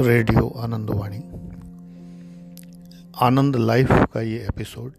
Radio 0.00 0.48
Anandwani. 0.48 1.18
आनंद 3.20 3.56
life 3.56 3.88
का 3.92 4.20
ये 4.20 4.38
episode. 4.38 4.92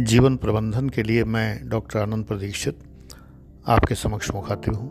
जीवन 0.00 0.36
प्रबंधन 0.36 0.88
के 0.88 1.02
लिए 1.02 1.24
मैं 1.24 1.68
डॉक्टर 1.68 1.98
आनंद 1.98 2.24
प्रदीक्षित 2.24 2.78
आपके 3.66 3.94
समक्ष 3.94 4.30
मुखातिब 4.34 4.74
हूँ। 4.74 4.90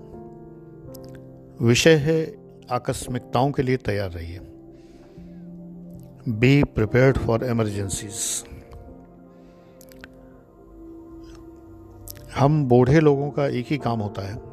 विषय 1.62 1.96
है 1.96 2.36
आकस्मिकताओं 2.72 3.52
के 3.52 3.62
लिए 3.64 3.78
तैयार 3.78 4.12
रहिए। 4.12 4.40
बी 6.30 6.64
प्रिपेयर्ड 6.64 7.18
फॉर 7.18 7.46
इमरजेंसीज 7.46 8.44
हम 12.36 12.66
बूढ़े 12.66 13.00
लोगों 13.00 13.32
का 13.32 13.48
एक 13.48 13.66
ही 13.70 13.78
काम 13.78 14.00
होता 14.00 14.22
है। 14.22 14.53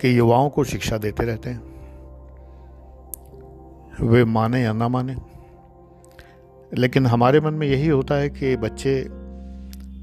कि 0.00 0.18
युवाओं 0.18 0.50
को 0.50 0.64
शिक्षा 0.64 0.98
देते 0.98 1.24
रहते 1.24 1.50
हैं। 1.50 1.74
वे 4.00 4.24
माने 4.24 4.62
या 4.62 4.72
ना 4.72 4.88
माने। 4.88 5.16
लेकिन 6.74 7.06
हमारे 7.06 7.40
मन 7.40 7.54
में 7.54 7.66
यही 7.66 7.88
होता 7.88 8.14
है 8.14 8.30
कि 8.30 8.56
बच्चे 8.56 9.08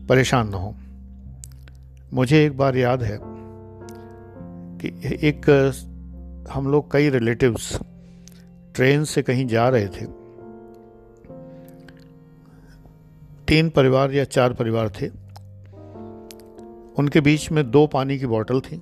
परेशान 0.08 0.50
ना 0.50 0.58
हों। 0.58 0.74
मुझे 2.14 2.46
एक 2.46 2.58
बार 2.58 2.76
याद 2.76 3.04
है 3.04 3.20
कि 4.78 4.88
एक, 5.06 5.74
हम 6.52 6.72
लोग 6.72 6.92
कई 6.92 7.10
रिलेटिव्स 7.10 7.80
ट्रेन 8.76 9.04
से 9.04 9.22
कहीं 9.22 9.48
जा 9.48 9.70
रहे 9.70 9.88
थे। 9.88 10.22
तीन 13.48 13.70
परिवार 13.70 14.12
या 14.12 14.24
चार 14.24 14.54
परिवार 14.54 14.90
थे। 14.90 15.08
उनके 17.00 17.22
बीच 17.22 17.52
में 17.52 17.72
दो 17.72 17.88
पानी 17.88 18.20
की 18.20 18.26
बोतल 18.26 18.60
थी। 18.60 18.82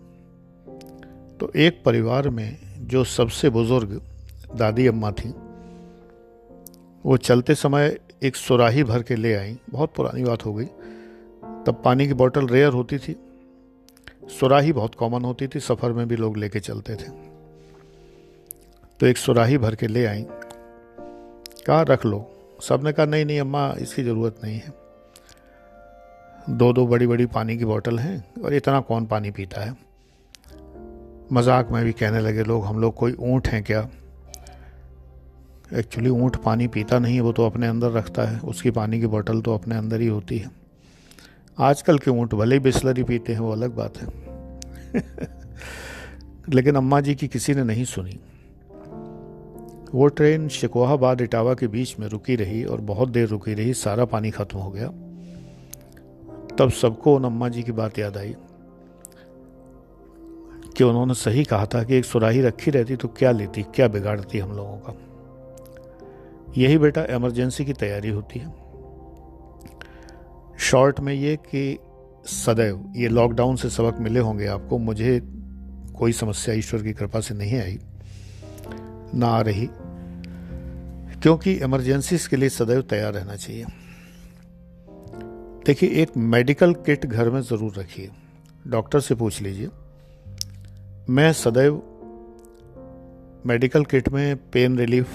तो 1.39 1.51
एक 1.55 1.83
परिवार 1.85 2.29
में 2.29 2.57
जो 2.79 3.03
सबसे 3.03 3.49
बुज़ुर्ग 3.49 4.01
दादी 4.55 4.87
अम्मा 4.87 5.11
थी, 5.11 5.29
वो 7.05 7.17
चलते 7.17 7.55
समय 7.55 7.99
एक 8.23 8.35
सुराही 8.35 8.83
भर 8.83 9.03
के 9.03 9.15
ले 9.15 9.35
आई। 9.35 9.57
बहुत 9.69 9.93
पुरानी 9.95 10.23
बात 10.23 10.45
हो 10.45 10.53
गई। 10.53 10.65
तब 11.65 11.81
पानी 11.85 12.07
की 12.07 12.13
बोतल 12.13 12.47
रेयर 12.47 12.69
होती 12.69 12.97
थी। 12.97 13.15
सुराही 14.39 14.73
बहुत 14.73 14.95
कॉमन 14.95 15.25
होती 15.25 15.47
थी। 15.47 15.59
सफ़र 15.59 15.91
में 15.91 16.07
भी 16.07 16.15
लोग 16.15 16.37
लेके 16.37 16.59
चलते 16.59 16.95
थे। 16.95 17.09
तो 18.99 19.05
एक 19.05 19.17
सुराही 19.17 19.57
भर 19.57 19.75
के 19.75 19.87
ले 19.87 20.05
आई। 20.05 20.25
कहा, 21.67 21.81
रख 21.81 22.05
लो। 22.05 22.31
सबने 22.61 22.93
कहा, 22.93 23.05
नहीं 23.05 23.25
नहीं 23.25 23.39
अम्मा, 23.39 23.75
इसकी 23.79 24.03
ज़रूरत 24.03 24.35
नहीं 24.43 24.59
है। 24.59 24.73
दो 26.49 26.73
दो 26.73 26.87
बड़ी 26.87 27.07
बड़ी 27.07 27.25
पानी 27.25 27.57
की 27.57 27.65
बोतल 27.65 27.99
हैं 27.99 28.41
और 28.43 28.53
इतना 28.53 28.79
कौन 28.79 29.05
पानी 29.05 29.31
पीता 29.31 29.61
है? 29.61 29.88
मज़ाक 31.33 31.71
में 31.71 31.85
भी 31.85 31.91
कहने 31.91 32.19
लगे, 32.19 32.43
लोग, 32.43 32.65
हम 32.65 32.79
लोग 32.79 32.93
कोई 32.93 33.13
ऊँट 33.13 33.47
हैं 33.47 33.63
क्या? 33.63 33.89
एक्चुअली 35.73 36.09
ऊँट 36.09 36.35
पानी 36.35 36.67
पीता 36.67 36.99
नहीं 36.99 37.21
वो 37.21 37.31
तो 37.31 37.45
अपने 37.45 37.67
अंदर 37.67 37.91
रखता 37.91 38.23
है। 38.23 38.39
उसकी 38.39 38.71
पानी 38.71 38.99
की 38.99 39.07
बोतल 39.07 39.41
तो 39.41 39.53
अपने 39.53 39.75
अंदर 39.75 40.01
ही 40.01 40.07
होती 40.07 40.37
है। 40.37 40.51
आजकल 41.59 41.97
के 41.97 42.11
ऊँट 42.11 42.35
भले 42.35 42.55
ही 42.55 42.59
बिस्लरी 42.59 43.03
पीते 43.03 43.33
हैं, 43.33 43.39
वो 43.39 43.51
अलग 43.51 43.75
बात 43.75 43.97
है। 43.97 44.07
लेकिन 46.49 46.75
अम्मा 46.75 47.01
जी 47.01 47.15
की 47.15 47.27
किसी 47.27 47.53
ने 47.53 47.63
नहीं 47.63 47.85
सुनी। 47.85 48.19
वो 49.95 50.07
ट्रेन 50.07 50.47
शिकोहाबाद 50.47 51.21
इटावा 51.21 51.53
के 51.53 51.67
बीच 51.67 51.99
में 51.99 52.07
रुकी 52.07 52.35
रही 52.35 52.63
और 52.63 52.81
बहुत 52.81 53.09
देर 53.09 53.27
रुकी 53.27 53.53
रही, 53.53 53.73
सारा 53.73 54.05
पानी 54.05 54.31
खत्म 54.31 54.57
हो 54.57 54.71
गया। 54.71 54.87
तब 56.55 56.69
सबको 56.69 57.15
उन 57.15 57.23
अम्मा 57.23 57.49
जी 57.49 57.63
की 57.63 57.71
बात 57.71 57.99
याद 57.99 58.17
आई। 58.17 58.35
कि 60.79 60.83
उन्होंने 60.83 61.13
सही 61.13 61.43
कहा 61.43 61.65
था 61.65 61.83
कि 61.83 61.95
एक 61.95 62.05
सुराही 62.05 62.41
रखी 62.41 62.71
रहती 62.71 62.95
तो 62.95 63.07
क्या 63.07 63.31
लेती, 63.31 63.63
क्या 63.75 63.87
बिगाड़ती 63.87 64.39
हम 64.39 64.51
लोगों 64.51 64.77
का। 64.77 64.93
यही 66.57 66.77
बेटा 66.77 67.03
इमरजेंसी 67.05 67.65
की 67.65 67.73
तैयारी 67.73 68.09
होती 68.09 68.39
है। 68.39 68.47
शॉर्ट 70.59 70.99
में 70.99 71.13
ये 71.13 71.35
कि 71.45 71.79
सदैव, 72.25 72.93
ये 72.95 73.07
लॉकडाउन 73.07 73.55
से 73.55 73.69
सबक 73.69 73.99
मिले 73.99 74.19
होंगे 74.19 74.45
आपको, 74.47 74.77
मुझे 74.77 75.19
कोई 75.97 76.11
समस्या 76.11 76.55
ईश्वर 76.55 76.83
की 76.83 76.93
कृपा 76.93 77.19
से 77.19 77.33
नहीं 77.33 77.59
आई, 77.59 77.77
ना 79.15 79.27
आ 79.27 79.41
रही, 79.41 79.67
क्योंकि 81.21 81.53
इमरजेंसीज 81.53 82.27
के 82.27 82.35
लिए 82.35 82.49
सदैव 82.49 82.81
तैयार 82.81 83.13
रहना 83.13 83.35
चाहिए। 83.35 83.65
देखिए, 85.65 85.89
एक 86.01 86.17
मेडिकल 86.17 86.73
किट 86.85 87.05
घर 87.05 87.29
में 87.29 87.41
ज़रूर 87.41 87.73
रखिए। 87.77 88.09
डॉक्टर 88.67 88.99
से 88.99 89.15
पूछ 89.15 89.41
लीजिए। 89.41 89.69
मैं 91.09 91.31
सदैव 91.33 91.75
मेडिकल 93.45 93.85
किट 93.85 94.09
में 94.09 94.35
पेन 94.51 94.77
रिलीफ, 94.77 95.07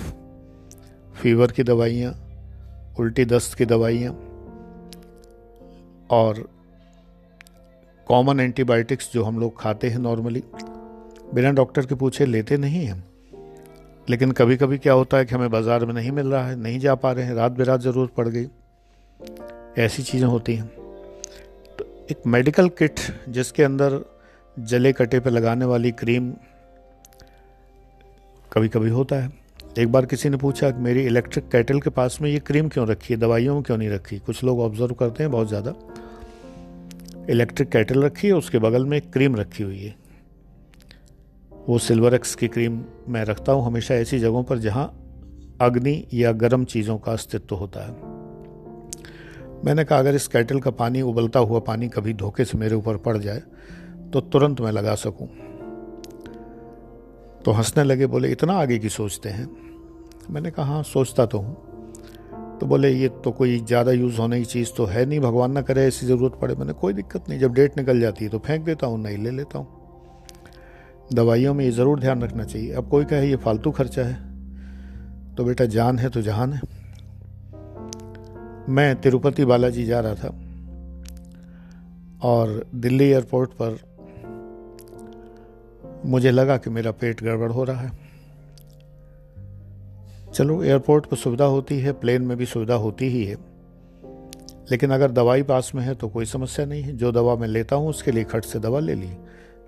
फीवर 1.14 1.52
की 1.52 1.62
दवाइयाँ, 1.62 2.12
उल्टी 2.98 3.24
दस्त 3.24 3.54
की 3.58 3.64
दवाइयाँ 3.64 4.12
और 6.10 6.42
कॉमन 8.06 8.40
एंटीबायोटिक्स 8.40 9.12
जो 9.12 9.24
हम 9.24 9.38
लोग 9.40 9.60
खाते 9.60 9.88
हैं 9.88 9.98
नॉर्मली, 9.98 10.42
बिना 11.34 11.50
डॉक्टर 11.50 11.86
के 11.86 11.94
पूछे 11.94 12.26
लेते 12.26 12.56
नहीं 12.56 12.84
हैं 12.86 13.04
लेकिन 14.08 14.32
कभी 14.32 14.56
कभी 14.56 14.78
क्या 14.78 14.92
होता 14.92 15.16
है 15.16 15.24
कि 15.24 15.34
हमें 15.34 15.50
बाज़ार 15.50 15.84
में 15.84 15.94
नहीं 15.94 16.10
मिल 16.10 16.26
रहा 16.26 16.46
है, 16.46 16.56
नहीं 16.56 16.78
जा 16.78 16.94
पा 16.94 17.12
रहे 17.12 17.24
हैं, 17.24 17.34
रात 17.34 17.52
बेरात 17.52 17.80
ज़रूरत 17.80 18.10
पड़ 18.16 18.28
गई। 18.28 18.46
ऐसी 19.78 20.02
चीज़ें 20.02 20.26
होती 20.28 20.54
हैं। 20.54 20.66
तो 21.78 21.84
एक 22.10 22.26
मेडिकल 22.26 22.68
किट 22.68 23.00
जिसके 23.28 23.62
अंदर 23.62 24.04
जले 24.58 24.92
कटे 24.92 25.20
पर 25.20 25.30
लगाने 25.30 25.64
वाली 25.64 25.90
क्रीम 25.92 26.32
कभी 28.52 28.68
कभी 28.68 28.90
होता 28.90 29.16
है। 29.16 29.32
एक 29.78 29.92
बार 29.92 30.06
किसी 30.06 30.28
ने 30.28 30.36
पूछा 30.36 30.70
कि 30.70 30.80
मेरी 30.80 31.02
इलेक्ट्रिक 31.02 31.48
कैटल 31.48 31.80
के 31.80 31.90
पास 31.90 32.18
में 32.22 32.30
ये 32.30 32.38
क्रीम 32.38 32.68
क्यों 32.68 32.86
रखी 32.88 33.14
है? 33.14 33.20
दवाइयों 33.20 33.54
में 33.54 33.62
क्यों 33.62 33.76
नहीं 33.76 33.88
रखी? 33.88 34.18
कुछ 34.18 34.44
लोग 34.44 34.60
ऑब्ज़र्व 34.60 34.94
करते 34.94 35.22
हैं 35.22 35.32
बहुत 35.32 35.48
ज़्यादा। 35.48 35.74
इलेक्ट्रिक 37.30 37.68
कैटल 37.68 38.02
रखी 38.02 38.26
है, 38.26 38.32
उसके 38.32 38.58
बगल 38.58 38.84
में 38.84 38.96
एक 38.98 39.12
क्रीम 39.12 39.36
रखी 39.36 39.62
हुई 39.62 39.78
है। 39.78 39.94
वो 41.68 41.78
सिल्वर 41.78 42.14
एक्स 42.14 42.34
की 42.34 42.48
क्रीम 42.48 42.80
मैं 43.08 43.24
रखता 43.24 43.52
हूँ 43.52 43.64
हमेशा 43.66 43.94
ऐसी 43.94 44.18
जगहों 44.18 44.42
पर 44.44 44.58
जहाँ 44.58 44.86
अग्नि 45.60 46.04
या 46.14 46.32
गर्म 46.32 46.64
चीज़ों 46.64 46.98
का 46.98 47.12
अस्तित्व 47.12 47.56
होता 47.56 47.80
है। 47.80 47.92
मैंने 49.64 49.84
कहा, 49.84 49.98
अगर 49.98 50.14
इस 50.14 50.26
कैटल 50.28 50.60
का 50.60 50.70
पानी 50.70 51.02
उबलता 51.02 51.40
हुआ 51.40 51.60
पानी 51.60 51.88
कभी 51.88 52.14
धोखे 52.14 52.44
से 52.44 52.58
मेरे 52.58 52.74
ऊपर 52.74 52.96
पड़ 52.96 53.16
जाए 53.18 53.42
तो 54.14 54.20
तुरंत 54.20 54.60
मैं 54.60 54.72
लगा 54.72 54.94
सकूँ। 54.94 55.28
तो 57.44 57.52
हंसने 57.52 57.84
लगे, 57.84 58.06
बोले, 58.06 58.28
इतना 58.28 58.52
आगे 58.52 58.78
की 58.78 58.88
सोचते 58.88 59.28
हैं? 59.28 59.48
मैंने 60.30 60.50
कहा 60.50 60.66
हाँ 60.66 60.82
सोचता 60.82 61.26
तो 61.26 61.38
हूँ। 61.38 61.54
तो 62.58 62.66
बोले, 62.66 62.90
ये 62.90 63.08
तो 63.08 63.30
कोई 63.30 63.58
ज़्यादा 63.58 63.92
यूज़ 63.92 64.18
होने 64.18 64.38
की 64.38 64.44
चीज़ 64.44 64.72
तो 64.76 64.84
है 64.84 65.06
नहीं, 65.06 65.20
भगवान 65.20 65.52
ना 65.52 65.62
करे 65.62 65.86
ऐसी 65.86 66.06
ज़रूरत 66.06 66.38
पड़े। 66.42 66.54
मैंने, 66.54 66.72
कोई 66.72 66.92
दिक्कत 66.92 67.28
नहीं, 67.28 67.38
जब 67.40 67.54
डेट 67.54 67.76
निकल 67.76 68.00
जाती 68.00 68.24
है 68.24 68.30
तो 68.30 68.38
फेंक 68.38 68.64
देता 68.64 68.86
हूँ, 68.86 68.98
नहीं 69.02 69.18
ले 69.18 69.30
लेता 69.30 69.58
हूँ। 69.58 69.66
दवाइयों 71.12 71.54
में 71.54 71.64
ये 71.64 71.70
ज़रूर 71.70 72.00
ध्यान 72.00 72.22
रखना 72.22 72.44
चाहिए। 72.44 72.72
अब 72.72 72.88
कोई 72.88 73.04
कहे, 73.04 73.30
ये 73.30 73.36
फालतू 73.36 73.70
खर्चा 73.70 74.02
है। 74.02 74.14
तो 75.34 75.44
बेटा, 75.44 75.64
जान 75.64 75.98
है 75.98 76.08
तो 76.08 76.22
जहान 76.22 76.52
है। 76.52 76.60
मैं 78.68 79.00
तिरुपति 79.00 79.44
बालाजी 79.44 79.84
जा 79.84 80.00
रहा 80.00 80.14
था 80.14 80.28
और 82.28 82.66
दिल्ली 82.74 83.04
एयरपोर्ट 83.04 83.50
पर 83.50 83.93
मुझे 86.04 86.30
लगा 86.30 86.56
कि 86.56 86.70
मेरा 86.70 86.90
पेट 86.90 87.22
गड़बड़ 87.22 87.50
हो 87.50 87.64
रहा 87.64 87.80
है। 87.80 87.92
चलो, 90.34 90.62
एयरपोर्ट 90.62 91.06
पर 91.06 91.16
सुविधा 91.16 91.44
होती 91.44 91.78
है, 91.78 91.92
प्लेन 91.92 92.22
में 92.22 92.36
भी 92.36 92.46
सुविधा 92.46 92.74
होती 92.74 93.08
ही 93.08 93.24
है। 93.24 93.36
लेकिन 94.70 94.90
अगर 94.90 95.10
दवाई 95.10 95.42
पास 95.42 95.72
में 95.74 95.82
है 95.82 95.94
तो 95.94 96.08
कोई 96.08 96.24
समस्या 96.24 96.66
नहीं 96.66 96.82
है। 96.82 96.96
जो 96.96 97.12
दवा 97.12 97.36
मैं 97.36 97.48
लेता 97.48 97.76
हूँ, 97.76 97.88
उसके 97.88 98.12
लिए 98.12 98.24
खट 98.24 98.44
से 98.44 98.58
दवा 98.58 98.80
ले 98.80 98.94
ली। 98.94 99.10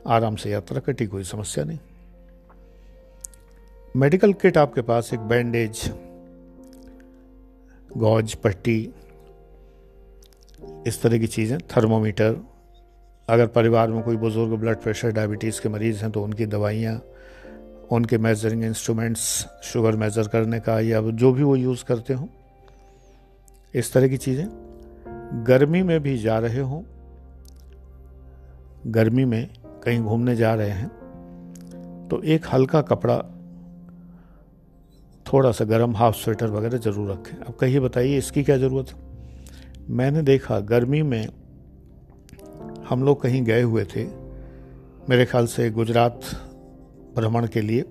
आराम 0.07 0.37
से 0.37 0.51
यात्रा 0.51 0.81
कटी, 0.81 1.07
कोई 1.07 1.25
समस्या 1.25 1.65
नहीं। 1.65 1.79
मेडिकल 3.97 4.33
किट 4.33 4.59
आपके 4.59 4.83
पास, 4.83 5.15
एक 5.15 5.21
बैंडेज, 5.21 5.93
गौज, 7.97 8.35
पट्टी, 8.35 8.91
इस 10.87 11.03
तरह 11.03 11.19
की 11.19 11.27
चीज़ें, 11.27 11.59
थर्मोमीटर 11.59 12.37
अगर 13.29 13.47
परिवार 13.49 13.91
में 13.91 14.03
कोई 14.03 14.17
बुज़ुर्ग 14.17 14.53
ब्लड 14.53 14.77
प्रेशर, 14.77 15.11
डायबिटीज़ 15.13 15.61
के 15.61 15.69
मरीज़ 15.69 16.03
हैं 16.03 16.11
तो 16.13 16.23
उनकी 16.23 16.47
दवाइयाँ, 16.47 17.01
उनके 17.93 18.19
मेजरिंग 18.19 18.65
इंस्ट्रूमेंट्स 18.65 19.23
शुगर 19.65 19.97
मेज़र 19.97 20.29
करने 20.29 20.61
का 20.61 20.79
या 20.81 21.01
जो 21.03 21.33
भी 21.33 21.43
वो 21.43 21.57
यूज़ 21.57 21.85
करते 21.85 22.15
हों, 22.15 22.27
इस 23.75 23.93
तरह 23.93 24.09
की 24.09 24.17
चीज़ें। 24.17 24.47
गर्मी 25.47 25.83
में 25.83 26.01
भी 26.03 26.17
जा 26.19 26.39
रहे 26.39 26.61
हों, 26.61 26.83
गर्मी 28.89 29.25
में 29.25 29.49
कहीं 29.85 30.01
घूमने 30.01 30.37
जा 30.37 30.55
रहे 30.55 30.71
हैं 30.71 32.09
तो 32.09 32.23
एक 32.25 32.47
हल्का 32.53 32.83
कपड़ा 32.83 33.17
थोड़ा 35.27 35.51
सा 35.53 35.65
गर्म 35.65 35.97
हाफ़ 35.97 36.17
स्वेटर 36.17 36.47
वगैरह 36.49 36.79
ज़रूर 36.79 37.11
रखें। 37.11 37.37
अब 37.37 37.55
कहिए, 37.55 37.81
बताइए, 37.81 38.19
इसकी 38.19 38.43
क्या 38.45 38.57
ज़रूरत 38.59 38.91
है? 38.91 38.97
मैंने 39.91 40.23
देखा, 40.23 40.59
गर्मी 40.61 41.03
में 41.03 41.29
हम 42.89 43.03
लोग 43.03 43.23
कहीं 43.23 43.43
गए 43.43 43.63
हुए 43.63 43.85
थे, 43.85 44.05
मेरे 45.09 45.25
ख्याल 45.27 45.47
से 45.47 45.71
गुजरात 45.71 46.21
भ्रमण 47.17 47.47
के 47.47 47.61
लिए, 47.61 47.85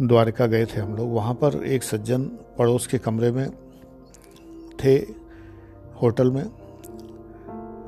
द्वारका 0.00 0.46
गए 0.46 0.64
थे 0.64 0.80
हम 0.80 0.96
लोग। 0.96 1.12
वहाँ 1.12 1.34
पर 1.34 1.64
एक 1.64 1.82
सज्जन 1.82 2.24
पड़ोस 2.58 2.86
के 2.86 2.98
कमरे 2.98 3.30
में 3.30 3.50
थे, 4.84 4.94
होटल 6.02 6.30
में। 6.30 6.44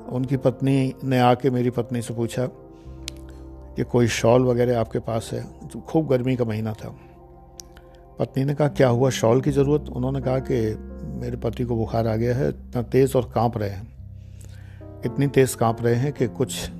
उनकी 0.06 0.36
पत्नी 0.36 0.94
ने 1.04 1.18
आके 1.18 1.50
मेरी 1.50 1.70
पत्नी 1.70 2.02
से 2.02 2.14
पूछा 2.14 2.46
कि 3.76 3.84
कोई 3.84 4.08
शॉल 4.08 4.44
वगैरह 4.44 4.80
आपके 4.80 4.98
पास 4.98 5.30
है? 5.32 5.68
तो 5.68 5.80
खूब 5.80 6.06
गर्मी 6.06 6.36
का 6.36 6.44
महीना 6.44 6.72
था। 6.72 6.96
पत्नी 8.18 8.44
ने 8.44 8.54
कहा, 8.54 8.68
क्या 8.68 8.88
हुआ? 8.88 9.10
शॉल 9.10 9.40
की 9.40 9.50
ज़रूरत? 9.50 9.84
उन्होंने 9.88 10.20
कहा 10.20 10.38
कि 10.38 10.74
मेरे 11.06 11.36
पति 11.36 11.64
को 11.64 11.76
बुखार 11.76 12.06
आ 12.06 12.16
गया 12.16 12.36
है, 12.36 12.48
इतना 12.48 12.82
तेज़ 12.82 13.16
और 13.16 13.32
काँप 13.34 13.58
रहे 13.58 13.70
हैं। 13.70 13.95
इतनी 15.04 15.26
तेज़ 15.26 15.56
काँप 15.56 15.82
रहे 15.82 15.94
हैं 15.94 16.12
कि 16.12 16.26
कुछ, 16.26 16.70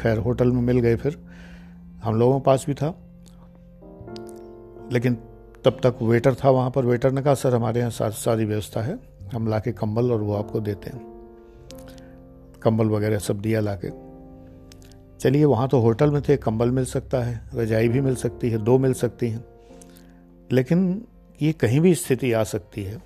खैर, 0.00 0.18
होटल 0.18 0.52
में 0.52 0.62
मिल 0.62 0.80
गए 0.80 0.96
फिर। 0.96 1.24
हम 2.04 2.14
लोगों 2.14 2.40
के 2.40 2.44
पास 2.44 2.64
भी 2.66 2.74
था। 2.74 2.98
लेकिन 4.92 5.14
तब 5.64 5.70
तक 5.70 5.98
वेटर 6.02 6.34
था 6.34 6.50
वहाँ 6.50 6.70
पर। 6.70 6.84
वेटर 6.84 7.12
ने 7.12 7.22
कहा, 7.22 7.34
सर, 7.34 7.54
हमारे 7.54 7.80
यहाँ 7.80 8.10
सारी 8.10 8.44
व्यवस्था 8.44 8.82
है। 8.82 8.98
हम 9.34 9.48
ला 9.48 9.58
के 9.58 9.72
कम्बल 9.72 10.12
और 10.12 10.20
वो 10.22 10.34
आपको 10.34 10.60
देते 10.60 10.90
हैं। 10.90 11.12
कंबल 12.62 12.86
वगैरह 12.86 13.18
सब 13.18 13.40
दिया 13.40 13.60
ला 13.60 13.74
के 13.84 14.12
चलिए, 15.18 15.44
वहाँ 15.44 15.68
तो 15.68 15.80
होटल 15.80 16.10
में 16.10 16.22
थे। 16.22 16.36
कंबल 16.36 16.70
मिल 16.70 16.84
सकता 16.84 17.22
है, 17.22 17.40
रजाई 17.54 17.88
भी 17.88 18.00
मिल 18.00 18.14
सकती 18.14 18.50
है, 18.50 18.58
दो 18.58 18.78
मिल 18.78 18.92
सकती 18.92 19.28
हैं। 19.28 19.44
लेकिन 20.52 21.06
ये 21.42 21.52
कहीं 21.52 21.80
भी 21.80 21.94
स्थिति 21.94 22.32
आ 22.32 22.44
सकती 22.44 22.84
है। 22.84 23.02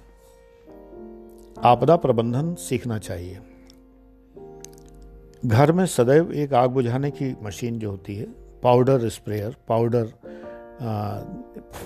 आपदा 1.64 1.96
प्रबंधन 1.96 2.54
सीखना 2.54 2.98
चाहिए। 2.98 3.38
घर 5.46 5.70
में 5.72 5.84
सदैव 5.86 6.30
एक 6.34 6.52
आग 6.54 6.70
बुझाने 6.70 7.10
की 7.10 7.34
मशीन 7.42 7.78
जो 7.78 7.90
होती 7.90 8.14
है 8.16 8.26
powder 8.62 9.08
sprayer 9.08 9.56
powder 9.68 10.06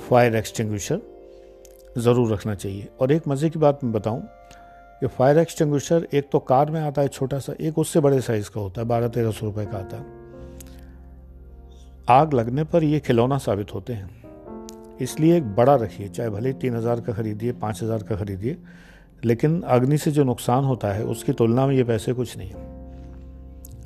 fire 0.08 0.36
extinguisher 0.36 1.00
ज़रूर 1.98 2.32
रखना 2.32 2.54
चाहिए। 2.54 2.88
और 3.00 3.12
एक 3.12 3.28
मज़े 3.28 3.50
की 3.50 3.58
बात 3.58 3.84
मैं 3.84 3.92
बताऊँ 3.92 4.22
कि 5.00 5.06
फायर 5.08 5.38
एक्सटिंग्विशर 5.38 6.06
एक 6.14 6.28
तो 6.32 6.38
कार 6.40 6.70
में 6.70 6.80
आता 6.80 7.02
है 7.02 7.08
छोटा 7.08 7.38
सा, 7.38 7.54
एक 7.60 7.78
उससे 7.78 8.00
बड़े 8.00 8.20
साइज़ 8.20 8.50
का 8.50 8.60
होता 8.60 8.80
है, 8.80 8.86
बारह 8.88 9.08
तेरह 9.08 9.30
सौ 9.30 9.46
रुपये 9.46 9.66
का 9.66 9.78
आता 9.78 9.96
है। 9.96 10.04
आग 12.10 12.34
लगने 12.34 12.64
पर 12.64 12.84
ये 12.84 13.00
खिलौना 13.00 13.38
साबित 13.38 13.74
होते 13.74 13.92
हैं। 13.92 14.98
इसलिए 15.00 15.36
एक 15.36 15.54
बड़ा 15.56 15.74
रखिए, 15.74 16.08
चाहे 16.08 16.30
भले 16.30 16.52
तीन 16.54 16.76
हज़ार 16.76 17.00
का 17.00 17.12
खरीदिए, 17.12 17.52
पाँच 17.52 17.82
हज़ार 17.82 18.02
का 18.02 18.16
खरीदिए, 18.16 18.58
लेकिन 19.24 19.62
अग्नि 19.62 19.98
से 19.98 20.10
जो 20.10 20.24
नुकसान 20.24 20.64
होता 20.64 20.92
है, 20.92 21.04
उसकी 21.04 21.32
तुलना 21.32 21.66
में 21.66 21.74
ये 21.76 21.84
पैसे 21.84 22.12
कुछ 22.12 22.36
नहीं। 22.38 22.50
है 22.50 22.79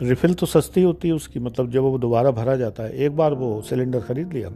रिफिल 0.02 0.34
तो 0.34 0.46
सस्ती 0.46 0.82
होती 0.82 1.08
है 1.08 1.14
उसकी 1.14 1.40
मतलब 1.40 1.70
जब 1.70 1.82
वो 1.82 1.98
दोबारा 1.98 2.30
भरा 2.30 2.56
जाता 2.56 2.82
है, 2.82 2.92
एक 2.96 3.16
बार 3.16 3.34
वो 3.34 3.60
सिलेंडर 3.62 4.00
खरीद 4.00 4.32
लिया, 4.32 4.50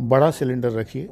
बड़ा 0.00 0.30
सिलेंडर 0.30 0.70
रखिए, 0.70 1.08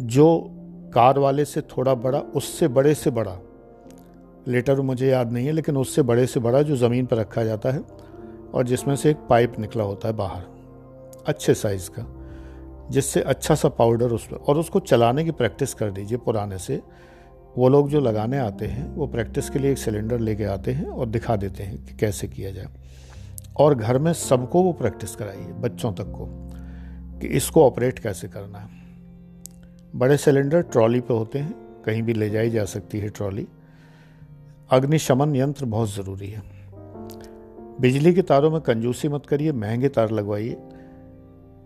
जो 0.00 0.50
कार 0.94 1.18
वाले 1.18 1.44
से 1.44 1.60
थोड़ा 1.60 1.94
बड़ा, 1.94 2.18
उससे 2.18 2.68
बड़े 2.68 2.94
से 2.94 3.10
बड़ा, 3.10 3.38
लेटर 4.48 4.80
मुझे 4.80 5.08
याद 5.08 5.32
नहीं 5.32 5.46
है, 5.46 5.52
लेकिन 5.52 5.76
उससे 5.76 6.02
बड़े 6.02 6.26
से 6.26 6.40
बड़ा 6.40 6.62
जो 6.62 6.76
ज़मीन 6.76 7.06
पर 7.06 7.16
रखा 7.16 7.44
जाता 7.44 7.70
है, 7.70 7.82
और 8.54 8.66
जिसमें 8.66 8.94
से 8.96 9.10
एक 9.10 9.26
पाइप 9.30 9.58
निकला 9.58 9.84
होता 9.84 10.08
है 10.08 10.14
बाहर, 10.14 10.44
अच्छे 11.26 11.54
साइज़ 11.54 11.90
का, 11.90 12.06
जिससे 12.90 13.20
अच्छा 13.20 13.54
सा 13.54 13.68
पाउडर 13.68 14.12
उसमें 14.12 14.38
और 14.38 14.58
उसको 14.58 14.80
चलाने 14.80 15.24
की 15.24 15.30
प्रैक्टिस 15.30 15.74
कर 15.74 15.90
दीजिए 15.90 16.18
पुराने 16.18 16.58
से 16.58 16.80
वो 17.58 17.68
लोग 17.68 17.90
जो 17.90 18.00
लगाने 18.00 18.38
आते 18.38 18.66
हैं, 18.66 18.94
वो 18.94 19.06
प्रैक्टिस 19.06 19.50
के 19.50 19.58
लिए 19.58 19.72
एक 19.72 19.78
सिलेंडर 19.78 20.18
लेके 20.18 20.44
आते 20.44 20.72
हैं 20.72 20.86
और 20.86 21.08
दिखा 21.08 21.36
देते 21.36 21.62
हैं 21.62 21.84
कि 21.84 21.94
कैसे 21.94 22.28
किया 22.28 22.50
जाए। 22.50 22.66
और 23.56 23.74
घर 23.74 23.98
में 23.98 24.12
सबको 24.12 24.62
वो 24.62 24.72
प्रैक्टिस 24.72 25.16
कराइए, 25.16 25.52
बच्चों 25.52 25.92
तक 25.92 26.04
को, 26.04 26.50
कि 27.20 27.26
इसको 27.26 27.64
ऑपरेट 27.64 27.98
कैसे 27.98 28.28
करना 28.28 28.58
है। 28.58 28.68
बड़े 29.96 30.16
सिलेंडर 30.16 30.62
ट्रॉली 30.62 31.00
पे 31.00 31.14
होते 31.14 31.38
हैं, 31.38 31.82
कहीं 31.86 32.02
भी 32.02 32.12
ले 32.14 32.30
जाई 32.30 32.50
जा 32.50 32.64
सकती 32.64 32.98
है 32.98 33.08
ट्रॉली। 33.08 33.46
अग्निशमन 34.70 35.36
यंत्र 35.36 35.64
बहुत 35.64 35.94
ज़रूरी 35.94 36.28
है। 36.28 36.42
बिजली 37.80 38.14
के 38.14 38.22
तारों 38.22 38.50
में 38.50 38.60
कंजूसी 38.60 39.08
मत 39.08 39.26
करिए, 39.26 39.52
महँगे 39.52 39.88
तार 39.88 40.10
लगवाइए। 40.10 40.56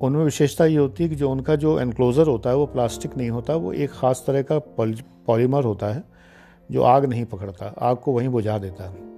उनमें 0.02 0.24
विशेषता 0.24 0.64
ये 0.64 0.76
होती 0.76 1.02
है 1.02 1.08
कि 1.08 1.16
जो 1.16 1.30
उनका 1.30 1.56
जो 1.56 1.78
एनक्लोज़र 1.80 2.26
होता 2.26 2.50
है 2.50 2.56
वो 2.56 2.66
प्लास्टिक 2.66 3.16
नहीं 3.16 3.30
होता 3.30 3.54
वो 3.56 3.72
एक 3.72 3.90
ख़ास 3.90 4.24
तरह 4.26 4.42
का 4.42 4.58
पॉलीमर 5.26 5.64
होता 5.64 5.92
है 5.92 6.02
जो 6.70 6.82
आग 6.82 7.04
नहीं 7.04 7.24
पकड़ता 7.24 7.74
आग 7.78 7.96
को 7.96 8.12
वहीं 8.12 8.28
बुझा 8.28 8.58
देता 8.58 8.84
है। 8.84 9.10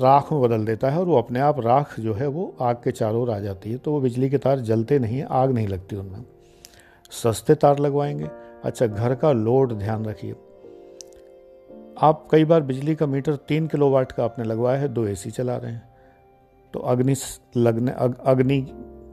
राख 0.00 0.32
में 0.32 0.40
बदल 0.42 0.64
देता 0.64 0.90
है 0.90 0.98
और 0.98 1.06
वो 1.06 1.16
अपने 1.18 1.40
आप 1.40 1.60
राख 1.60 1.98
जो 2.00 2.14
है 2.14 2.26
वो 2.26 2.54
आग 2.60 2.76
के 2.76 2.90
चारों 2.90 3.22
ओर 3.22 3.30
आ 3.30 3.38
जाती 3.38 3.70
है 3.70 3.78
तो 3.78 3.92
वो 3.92 4.00
बिजली 4.00 4.30
के 4.30 4.38
तार 4.38 4.60
जलते 4.60 4.98
नहीं 4.98 5.22
आग 5.22 5.52
नहीं 5.52 5.68
लगती 5.68 5.96
उनमें। 5.96 6.24
सस्ते 7.12 7.54
तार 7.54 7.78
लगवाएँगे। 7.78 8.28
अच्छा 8.64 8.86
घर 8.86 9.14
का 9.14 9.32
लोड 9.32 9.72
ध्यान 9.72 10.04
रखिए। 10.04 10.34
आप 12.02 12.26
कई 12.30 12.44
बार 12.44 12.60
बिजली 12.62 12.94
का 12.94 13.06
मीटर 13.06 13.36
तीन 13.48 13.66
किलो 13.66 13.90
वाट 13.90 14.12
का 14.12 14.24
आपने 14.24 14.44
लगवाया 14.44 14.80
है 14.80 14.88
दो 14.88 15.06
एसी 15.06 15.30
चला 15.30 15.56
रहे 15.56 15.72
हैं 15.72 15.82
तो 16.74 16.80
अग्नि 16.80 17.14
लगने 17.56 17.92
अग, 17.92 18.16
अग्नि 18.26 18.60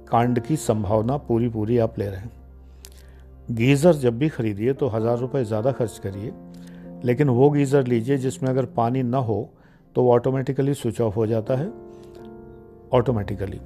कांड 0.10 0.40
की 0.40 0.56
संभावना 0.58 1.18
पूरी 1.20 1.50
पूरी 1.50 1.78
आप 1.78 2.00
ले 2.00 2.06
रहे 2.06 2.20
हैं। 2.20 2.32
गीज़र 3.52 3.94
जब 3.96 4.18
भी 4.18 4.30
खरीदिए 4.30 4.74
तो 4.74 4.88
हज़ार 4.88 5.18
रुपये 5.18 5.44
ज़्यादा 5.46 5.72
खर्च 5.72 5.98
करिए, 6.04 6.32
लेकिन 7.06 7.30
वो 7.30 7.50
गीज़र 7.50 7.88
लीजिए 7.88 8.18
जिसमें 8.18 8.50
अगर 8.50 8.66
पानी 8.76 9.04
ना 9.04 9.18
हो 9.20 9.50
तो 9.96 10.04
वो 10.04 10.14
ऑटोमेटिकली 10.14 10.74
स्विच 10.74 11.02
ऑफ़ 11.02 11.16
हो 11.16 11.26
जाता 11.28 11.56
है। 11.56 11.72
ऑटोमेटिकली 12.94 13.60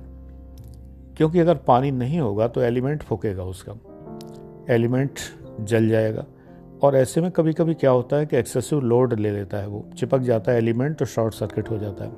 क्योंकि 1.17 1.39
अगर 1.39 1.55
पानी 1.67 1.91
नहीं 1.93 2.19
होगा 2.19 2.47
तो 2.47 2.61
एलिमेंट 2.61 3.03
फूकेगा 3.03 3.43
उसका। 3.43 3.73
एलिमेंट 4.69 5.19
जल 5.61 5.89
जाएगा। 5.89 6.25
और 6.83 6.95
ऐसे 6.95 7.21
में 7.21 7.29
कभी 7.31 7.53
कभी 7.53 7.73
क्या 7.73 7.91
होता 7.91 8.17
है 8.17 8.25
कि 8.25 8.37
एक्सेसिव 8.37 8.79
लोड 8.81 9.13
ले 9.13 9.31
लेता 9.31 9.57
है 9.57 9.67
वो। 9.67 9.83
चिपक 9.97 10.19
जाता 10.21 10.51
है 10.51 10.57
एलिमेंट 10.57 10.97
तो 10.97 11.05
शॉर्ट 11.07 11.33
सर्किट 11.33 11.69
हो 11.69 11.77
जाता 11.77 12.05
है। 12.05 12.11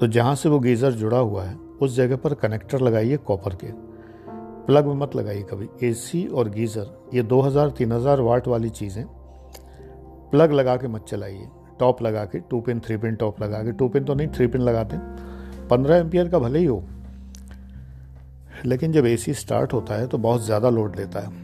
तो 0.00 0.06
जहाँ 0.08 0.34
से 0.34 0.48
वो 0.48 0.58
गीज़र 0.60 0.92
जुड़ा 0.92 1.18
हुआ 1.18 1.44
है 1.44 1.56
उस 1.82 1.94
जगह 1.96 2.16
पर 2.16 2.34
कनेक्टर 2.34 2.80
लगाइए 2.80 3.16
कॉपर 3.16 3.54
के। 3.54 3.66
प्लग 4.66 4.86
में 4.86 4.94
मत 4.94 5.16
लगाइए 5.16 5.42
कभी। 5.42 5.68
एसी 5.82 6.26
और 6.26 6.48
गीज़र, 6.48 6.86
ये 7.14 7.22
2000-3000 7.22 8.20
वाट 8.20 8.48
वाली 8.48 8.70
चीज़ें। 8.70 9.04
प्लग 10.30 10.52
लगा 10.52 10.76
के 10.76 10.88
मत 10.88 11.04
चलाइए। 11.04 11.48
टॉप 11.80 12.02
लगा 12.02 12.24
के, 12.24 12.38
two 12.40 12.60
pin, 12.60 12.80
three 12.80 12.96
pin 12.96 13.14
top 13.14 13.42
लगा 13.42 13.62
के। 13.62 13.72
टू 13.72 13.88
पिन 13.88 14.04
तो 14.04 14.14
नहीं, 14.14 14.28
थ्री 14.28 14.46
पिन 14.46 14.60
लगाते 14.60 14.98
पंद्रह 15.68 15.96
एम्पियर 15.96 16.28
का 16.28 16.38
भले 16.38 16.58
ही 16.58 16.64
हो। 16.64 16.82
लेकिन 18.64 18.92
जब 18.92 19.06
एसी 19.06 19.34
स्टार्ट 19.34 19.72
होता 19.72 19.94
है 19.94 20.06
तो 20.06 20.18
बहुत 20.18 20.44
ज़्यादा 20.44 20.70
लोड 20.70 20.96
लेता 20.96 21.20
है। 21.20 21.40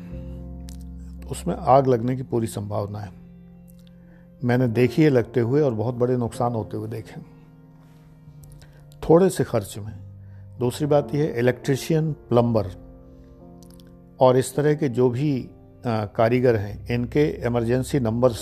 उसमें 1.30 1.54
आग 1.54 1.86
लगने 1.86 2.16
की 2.16 2.22
पूरी 2.22 2.46
संभावना 2.46 2.98
है। 2.98 3.10
मैंने 4.44 4.68
देखी 4.68 5.02
है 5.02 5.10
लगते 5.10 5.40
हुए 5.40 5.60
और 5.60 5.74
बहुत 5.74 5.94
बड़े 5.94 6.16
नुकसान 6.16 6.54
होते 6.54 6.76
हुए 6.76 6.88
देखे। 6.88 7.20
थोड़े 9.02 9.28
से 9.30 9.44
खर्च 9.44 9.74
में 9.78 9.92
दूसरी 10.58 10.86
बात 10.86 11.14
यह 11.14 11.22
है 11.22 11.38
इलेक्ट्रिशियन 11.38 12.12
प्लम्बर 12.28 12.70
और 14.20 14.36
इस 14.36 14.54
तरह 14.56 14.74
के 14.74 14.88
जो 14.88 15.08
भी 15.10 15.30
कारीगर 15.86 16.56
हैं, 16.56 16.94
इनके 16.94 17.26
इमरजेंसी 17.46 18.00
नंबर्स 18.00 18.40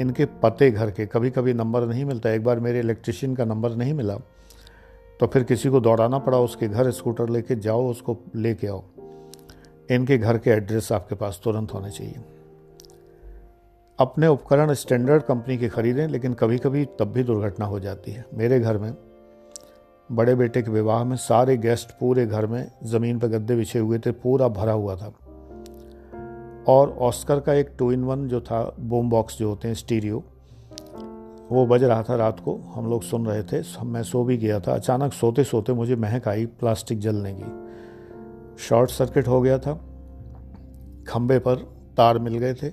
इनके 0.00 0.24
पते 0.42 0.70
घर 0.70 0.90
के 0.90 1.06
कभी 1.06 1.30
कभी 1.30 1.52
नंबर 1.54 1.86
नहीं 1.86 2.04
मिलता। 2.04 2.30
एक 2.30 2.44
बार 2.44 2.60
मेरे 2.60 2.80
इलेक्ट्रिशियन 2.80 3.34
का 3.34 3.44
नंबर 3.44 3.76
नहीं 3.76 3.94
मिला 3.94 4.16
तो 5.20 5.26
फिर 5.26 5.42
किसी 5.44 5.68
को 5.68 5.80
दौड़ाना 5.80 6.18
पड़ा 6.18 6.38
उसके 6.38 6.68
घर 6.68 6.90
स्कूटर 6.90 7.28
लेके 7.28 7.54
जाओ, 7.56 7.90
उसको 7.90 8.16
लेके 8.36 8.66
आओ। 8.66 8.82
इनके 9.90 10.18
घर 10.18 10.38
के 10.38 10.50
एड्रेस 10.50 10.90
आपके 10.92 11.14
पास 11.14 11.40
तुरंत 11.44 11.72
होने 11.74 11.90
चाहिए। 11.90 12.24
अपने 13.98 14.26
उपकरण 14.26 14.72
स्टैंडर्ड 14.74 15.22
कंपनी 15.22 15.56
के 15.58 15.68
खरीदें, 15.68 16.06
लेकिन 16.08 16.34
कभी 16.34 16.58
कभी 16.58 16.84
तब 16.98 17.12
भी 17.12 17.22
दुर्घटना 17.22 17.66
हो 17.66 17.80
जाती 17.80 18.10
है। 18.10 18.24
मेरे 18.34 18.60
घर 18.60 18.78
में 18.78 18.92
बड़े 20.12 20.34
बेटे 20.34 20.62
के 20.62 20.70
विवाह 20.70 21.04
में 21.04 21.16
सारे 21.16 21.56
गेस्ट 21.56 21.90
पूरे 21.90 22.26
घर 22.26 22.46
में 22.46 22.70
ज़मीन 22.84 23.18
पर 23.18 23.28
गद्दे 23.28 23.56
बिछे 23.56 23.78
हुए 23.78 23.98
थे, 23.98 24.10
पूरा 24.10 24.48
भरा 24.48 24.72
हुआ 24.72 24.96
था। 24.96 25.12
और 26.68 26.90
ऑस्कर 27.00 27.40
का 27.40 27.54
एक 27.54 27.70
टू 27.78 27.90
इन 27.92 28.04
वन 28.04 28.26
जो 28.28 28.40
था, 28.40 28.76
बोम 28.80 29.10
बॉक्स 29.10 29.38
जो 29.38 29.48
होते 29.48 29.68
हैं, 29.68 29.74
स्टीरियो, 29.74 30.22
वो 31.52 31.66
बज 31.66 31.84
रहा 31.84 32.02
था 32.02 32.14
रात 32.16 32.40
को, 32.40 32.56
हम 32.74 32.90
लोग 32.90 33.02
सुन 33.02 33.26
रहे 33.26 33.42
थे 33.42 33.62
मैं 33.84 34.02
सो 34.02 34.22
भी 34.24 34.36
गया 34.36 34.60
था। 34.60 34.74
अचानक 34.74 35.12
सोते 35.12 35.44
सोते 35.44 35.72
मुझे 35.72 35.96
महक 35.96 36.28
आई 36.28 36.46
प्लास्टिक 36.46 36.98
जलने 36.98 37.34
की। 37.34 38.62
शॉर्ट 38.62 38.90
सर्किट 38.90 39.28
हो 39.28 39.40
गया 39.40 39.58
था 39.58 39.74
खम्बे 41.08 41.38
पर 41.38 41.56
तार 41.96 42.18
मिल 42.18 42.38
गए 42.38 42.54
थे 42.54 42.72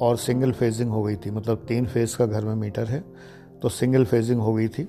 और 0.00 0.16
सिंगल 0.16 0.52
फेजिंग 0.52 0.90
हो 0.90 1.02
गई 1.02 1.16
थी। 1.16 1.30
मतलब 1.30 1.64
तीन 1.68 1.86
फ़ेज़ 1.86 2.16
का 2.16 2.26
घर 2.26 2.44
में 2.44 2.54
मीटर 2.54 2.86
है 2.86 3.02
तो 3.62 3.68
सिंगल 3.68 4.04
फेजिंग 4.04 4.40
हो 4.40 4.54
गई 4.54 4.68
थी। 4.68 4.88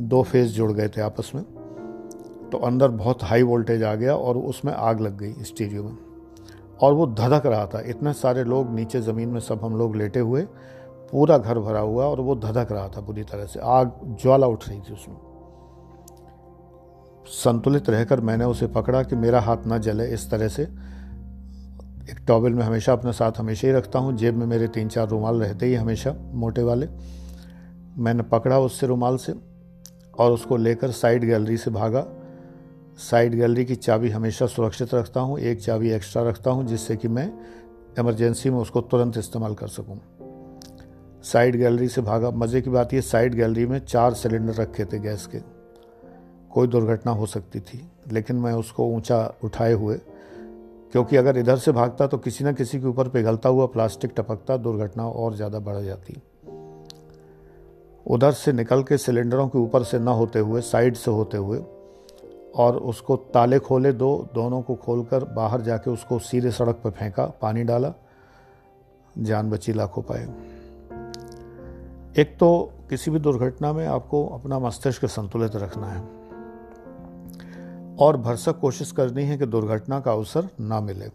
दो 0.00 0.22
फ़ेज़ 0.22 0.52
जुड़ 0.52 0.72
गए 0.72 0.88
थे 0.88 1.00
आपस 1.00 1.32
में 1.34 1.44
तो 2.52 2.58
अंदर 2.58 2.88
बहुत 2.88 3.22
हाई 3.22 3.42
वोल्टेज 3.42 3.82
आ 3.82 3.94
गया 3.94 4.14
और 4.14 4.36
उसमें 4.36 4.72
आग 4.72 5.00
लग 5.00 5.16
गई 5.18 5.44
स्टीरियो 5.44 5.82
में। 5.82 5.96
और 6.82 6.92
वो 6.92 7.06
धधक 7.06 7.46
रहा 7.46 7.66
था, 7.66 7.80
इतने 7.80 8.12
सारे 8.12 8.44
लोग 8.44 8.70
नीचे 8.74 9.00
ज़मीन 9.00 9.28
में 9.28 9.40
सब 9.40 9.64
हम 9.64 9.76
लोग 9.76 9.96
लेटे 9.96 10.20
हुए, 10.20 10.42
पूरा 11.12 11.38
घर 11.38 11.58
भरा 11.58 11.80
हुआ 11.80 12.04
और 12.04 12.20
वो 12.20 12.34
धधक 12.36 12.72
रहा 12.72 12.88
था 12.88 13.00
बुरी 13.00 13.22
तरह 13.22 13.46
से। 13.46 13.60
आग 13.60 13.92
ज्वाला 14.22 14.46
उठ 14.46 14.68
रही 14.68 14.80
थी 14.80 14.92
उसमें। 14.92 15.16
संतुलित 17.26 17.90
रहकर 17.90 18.20
मैंने 18.20 18.44
उसे 18.44 18.66
पकड़ा 18.66 19.02
कि 19.02 19.16
मेरा 19.16 19.40
हाथ 19.40 19.66
ना 19.66 19.78
जले 19.78 20.06
इस 20.06 20.30
तरह 20.30 20.48
से। 20.48 20.62
एक 20.62 22.24
टॉवल 22.28 22.52
में 22.52 22.62
हमेशा 22.64 22.92
अपने 22.92 23.12
साथ 23.12 23.32
हमेशा 23.38 23.66
ही 23.68 23.74
रखता 23.74 23.98
हूँ, 23.98 24.16
जेब 24.16 24.36
में 24.36 24.46
मेरे 24.46 24.68
तीन 24.68 24.88
चार 24.88 25.08
रुमाल 25.08 25.40
रहते 25.40 25.66
ही 25.66 25.74
हमेशा 25.74 26.14
मोटे 26.32 26.62
वाले। 26.62 26.88
मैंने 27.96 28.22
पकड़ा 28.22 28.58
उससे 28.58 28.86
रुमाल 28.86 29.16
से 29.16 29.34
और 30.18 30.32
उसको 30.32 30.56
लेकर 30.56 30.90
साइड 30.92 31.24
गैलरी 31.24 31.56
से 31.56 31.70
भागा। 31.70 32.06
साइड 33.00 33.34
गैलरी 33.34 33.64
की 33.64 33.74
चाबी 33.76 34.08
हमेशा 34.10 34.46
सुरक्षित 34.46 34.94
रखता 34.94 35.20
हूँ, 35.20 35.38
एक 35.38 35.60
चाबी 35.60 35.90
एक्स्ट्रा 35.90 36.22
रखता 36.22 36.50
हूँ, 36.50 36.66
जिससे 36.66 36.96
कि 36.96 37.08
मैं 37.08 37.32
इमरजेंसी 37.98 38.50
में 38.50 38.58
उसको 38.58 38.80
तुरंत 38.80 39.16
इस्तेमाल 39.18 39.54
कर 39.54 39.68
सकूँ। 39.68 40.00
साइड 41.24 41.56
गैलरी 41.56 41.88
से 41.88 42.02
भागा। 42.02 42.30
मज़े 42.30 42.60
की 42.60 42.70
बात 42.70 42.94
यह 42.94 43.00
साइड 43.00 43.34
गैलरी 43.34 43.66
में 43.66 43.78
चार 43.78 44.14
सिलेंडर 44.14 44.54
रखे 44.54 44.84
थे 44.84 44.98
गैस 44.98 45.26
के। 45.26 45.38
कोई 46.50 46.66
दुर्घटना 46.66 47.12
हो 47.12 47.26
सकती 47.26 47.60
थी, 47.60 47.80
लेकिन 48.12 48.36
मैं 48.36 48.52
उसको 48.52 48.86
ऊँचा 48.86 49.24
उठाए 49.44 49.72
हुए, 49.72 49.96
क्योंकि 50.92 51.16
अगर 51.16 51.38
इधर 51.38 51.56
से 51.56 51.72
भागता 51.72 52.06
तो 52.06 52.18
किसी 52.18 52.44
न 52.44 52.52
किसी 52.52 52.80
के 52.80 52.86
ऊपर 52.86 53.08
पिघलता 53.08 53.48
हुआ 53.48 53.66
प्लास्टिक 53.66 54.12
टपकता, 54.16 54.56
दुर्घटना 54.56 55.06
और 55.06 55.34
ज़्यादा 55.34 55.58
बढ़ 55.58 55.82
जाती। 55.84 56.22
उधर 58.06 58.32
से 58.32 58.52
निकल 58.52 58.82
के 58.82 58.98
सिलेंडरों 58.98 59.48
के 59.48 59.58
ऊपर 59.58 59.82
से 59.82 59.98
न 59.98 60.08
होते 60.08 60.38
हुए, 60.38 60.60
साइड 60.60 60.94
से 60.94 61.10
होते 61.10 61.36
हुए, 61.36 61.58
और 62.56 62.76
उसको 62.76 63.16
ताले 63.16 63.58
खोले 63.58 63.92
दो, 63.92 64.28
दोनों 64.34 64.62
को 64.62 64.74
खोलकर 64.74 65.24
बाहर 65.24 65.60
जाके 65.60 65.90
उसको 65.90 66.18
सीधे 66.18 66.50
सड़क 66.50 66.80
पर 66.84 66.90
फेंका, 66.90 67.26
पानी 67.42 67.64
डाला, 67.64 67.92
जान 69.18 69.50
बची 69.50 69.72
लाखों 69.72 70.02
पाए। 70.02 70.24
एक 72.16 72.36
तो 72.38 72.72
किसी 72.90 73.10
भी 73.10 73.18
दुर्घटना 73.18 73.72
में 73.72 73.86
आपको 73.86 74.26
अपना 74.26 74.58
मस्तिष्क 74.58 75.04
संतुलित 75.06 75.56
रखना 75.56 75.86
है, 75.86 76.00
और 77.96 78.16
भरसक 78.16 78.58
कोशिश 78.60 78.92
करनी 78.92 79.24
है 79.24 79.38
कि 79.38 79.46
दुर्घटना 79.46 80.00
का 80.00 80.12
अवसर 80.12 80.48
ना 80.60 80.80
मिले। 80.80 81.10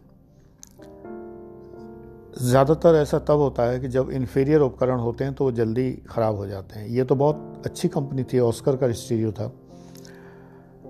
ज़्यादातर 2.34 2.96
ऐसा 2.96 3.18
तब 3.20 3.40
होता 3.40 3.64
है 3.64 3.80
कि 3.80 3.88
जब 3.88 4.10
इन्फीरियर 4.12 4.62
उपकरण 4.62 5.00
होते 5.00 5.24
हैं 5.24 5.34
तो 5.34 5.44
वो 5.44 5.52
जल्दी 5.52 5.92
ख़राब 6.10 6.36
हो 6.36 6.46
जाते 6.48 6.80
हैं। 6.80 6.88
ये 6.88 7.04
तो 7.04 7.16
बहुत 7.16 7.64
अच्छी 7.66 7.88
कंपनी 7.88 8.24
थी 8.24 8.40
ऑस्कर 8.40 8.76
का 8.76 8.92
स्टीरियो 8.92 9.32
था। 9.32 9.52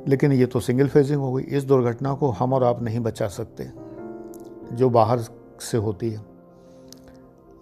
लेकिन 0.07 0.31
ये 0.31 0.45
तो 0.45 0.59
सिंगल 0.59 0.87
फेजिंग 0.87 1.19
हो 1.19 1.31
गई। 1.33 1.43
इस 1.43 1.63
दुर्घटना 1.63 2.13
को 2.13 2.29
हम 2.31 2.53
और 2.53 2.63
आप 2.63 2.81
नहीं 2.83 2.99
बचा 2.99 3.27
सकते, 3.29 3.69
जो 4.73 4.89
बाहर 4.89 5.19
से 5.61 5.77
होती 5.77 6.09
है। 6.09 6.21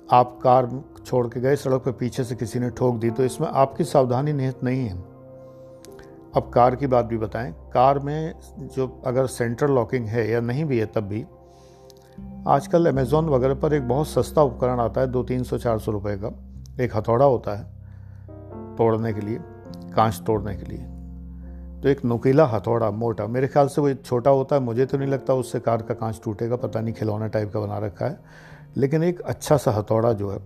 आप 0.09 0.39
कार 0.43 0.69
छोड़ 1.05 1.27
के 1.27 1.39
गए, 1.39 1.55
सड़क 1.55 1.81
पर 1.81 1.91
पीछे 1.91 2.23
से 2.23 2.35
किसी 2.35 2.59
ने 2.59 2.69
ठोक 2.69 2.95
दी 2.95 3.09
तो 3.09 3.23
इसमें 3.23 3.47
आपकी 3.47 3.83
सावधानी 3.83 4.33
निहित 4.33 4.63
नहीं 4.63 4.87
है। 4.87 4.95
अब 6.35 6.49
कार 6.53 6.75
की 6.75 6.87
बात 6.87 7.05
भी 7.05 7.17
बताएँ। 7.17 7.51
कार 7.73 7.99
में 7.99 8.33
जो 8.57 8.87
अगर 9.05 9.27
सेंट्रल 9.29 9.71
लॉकिंग 9.71 10.05
है 10.07 10.29
या 10.29 10.39
नहीं 10.41 10.65
भी 10.65 10.79
है 10.79 10.85
तब 10.85 11.03
भी 11.03 11.25
आजकल 12.47 12.85
अमेज़ोन 12.85 13.29
वगैरह 13.29 13.53
पर 13.53 13.73
एक 13.73 13.87
बहुत 13.87 14.07
सस्ता 14.07 14.43
उपकरण 14.43 14.79
आता 14.79 15.01
है 15.01 15.07
दो 15.07 15.23
तीन 15.23 15.43
सौ, 15.43 15.57
चार 15.57 15.79
सौ 15.79 15.91
रुपये 15.91 16.17
का। 16.17 16.31
एक 16.83 16.95
हथौड़ा 16.95 17.25
होता 17.25 17.55
है, 17.55 17.63
तोड़ने 18.77 19.13
के 19.13 19.21
लिए, 19.21 19.39
कांच 19.95 20.21
तोड़ने 20.25 20.55
के 20.55 20.65
लिए। 20.65 20.85
तो 21.81 21.89
एक 21.89 22.05
नुकीला 22.05 22.45
हथौड़ा, 22.45 22.89
मोटा, 22.91 23.27
मेरे 23.27 23.47
ख्याल 23.47 23.67
से 23.67 23.81
वो 23.81 23.93
छोटा 23.93 24.31
होता 24.31 24.55
है, 24.55 24.61
मुझे 24.61 24.85
तो 24.85 24.97
नहीं 24.97 25.09
लगता 25.09 25.33
उससे 25.33 25.59
कार 25.59 25.81
का 25.81 25.93
कांच 25.93 26.21
टूटेगा, 26.23 26.55
पता 26.55 26.81
नहीं 26.81 26.93
खिलौना 26.93 27.27
टाइप 27.27 27.53
का 27.53 27.59
बना 27.59 27.77
रखा 27.77 28.05
है। 28.05 28.19
लेकिन 28.77 29.03
एक 29.03 29.21
अच्छा 29.21 29.57
सा 29.57 29.71
हथौड़ा 29.71 30.13
जो 30.13 30.31
है, 30.31 30.39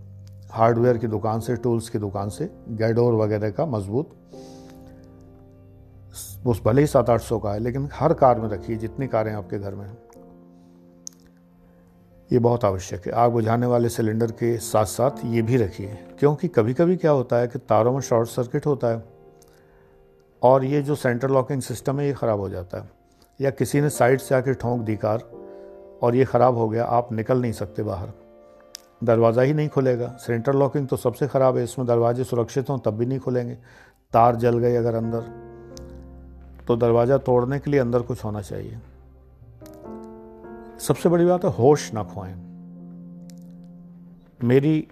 हार्डवेयर 0.51 0.97
की 0.97 1.07
दुकान 1.07 1.39
से, 1.39 1.55
टूल्स 1.55 1.89
की 1.89 1.99
दुकान 1.99 2.29
से, 2.29 2.51
गैडोर 2.69 3.13
वगैरह 3.13 3.49
का 3.49 3.65
मज़बूत, 3.65 4.09
उस 6.47 6.61
भले 6.65 6.81
ही 6.81 6.87
सात 6.87 7.09
आठ 7.09 7.21
सौ 7.21 7.39
का 7.39 7.51
है, 7.51 7.59
लेकिन 7.59 7.89
हर 7.93 8.13
कार 8.13 8.39
में 8.39 8.49
रखिए, 8.49 8.75
जितनी 8.75 9.07
कारें 9.07 9.33
आपके 9.33 9.59
घर 9.59 9.75
में 9.75 9.85
ये 12.29 12.39
बहुत 12.39 12.65
आवश्यक 12.65 13.05
है। 13.05 13.11
आग 13.13 13.31
बुझाने 13.31 13.65
वाले 13.67 13.89
सिलेंडर 13.89 14.31
के 14.33 14.57
साथ 14.59 14.85
साथ 14.87 15.25
ये 15.25 15.41
भी 15.41 15.57
रखिए, 15.57 15.97
क्योंकि 16.19 16.47
कभी 16.49 16.73
कभी 16.73 16.95
क्या 16.97 17.11
होता 17.11 17.37
है 17.37 17.47
कि 17.47 17.59
तारों 17.61 17.93
में 17.93 18.01
शॉर्ट 18.01 18.29
सर्किट 18.29 18.65
होता 18.65 18.87
है 18.87 19.03
और 20.41 20.65
ये 20.65 20.81
जो 20.81 20.95
सेंटर 20.95 21.29
लॉकिंग 21.29 21.61
सिस्टम 21.61 21.99
है, 21.99 22.07
ये 22.07 22.13
ख़राब 22.13 22.39
हो 22.39 22.49
जाता 22.49 22.77
है। 22.77 22.89
या 23.39 23.49
किसी 23.51 23.81
ने 23.81 23.89
साइड 23.91 24.19
से 24.19 24.35
आके 24.35 24.53
ठोंक 24.55 24.81
दी 24.81 24.95
कार 24.95 25.23
और 26.03 26.15
ये 26.15 26.25
ख़राब 26.25 26.57
हो 26.57 26.67
गया, 26.69 26.85
आप 26.85 27.11
निकल 27.13 27.41
नहीं 27.41 27.51
सकते 27.53 27.83
बाहर। 27.83 28.13
दरवाज़ा 29.03 29.41
ही 29.41 29.53
नहीं 29.53 29.69
खुलेगा। 29.69 30.07
सेंटर 30.19 30.55
लॉकिंग 30.55 30.87
तो 30.87 30.97
सबसे 30.97 31.27
ख़राब 31.27 31.57
है, 31.57 31.63
इसमें 31.63 31.87
दरवाजे 31.87 32.23
सुरक्षित 32.23 32.69
हों 32.69 32.77
तब 32.79 32.97
भी 32.97 33.05
नहीं 33.05 33.19
खुलेंगे। 33.19 33.57
तार 34.13 34.35
जल 34.37 34.57
गए 34.59 34.75
अगर 34.75 34.95
अंदर 34.95 35.23
तो 36.67 36.75
दरवाज़ा 36.77 37.17
तोड़ने 37.19 37.59
के 37.59 37.71
लिए 37.71 37.79
अंदर 37.79 38.01
कुछ 38.01 38.23
होना 38.25 38.41
चाहिए। 38.41 38.77
सबसे 40.79 41.09
बड़ी 41.09 41.25
बात 41.25 41.45
है, 41.45 41.51
होश 41.51 41.93
ना 41.93 42.03
खोएँ 42.03 42.33
मेरी 44.43 44.87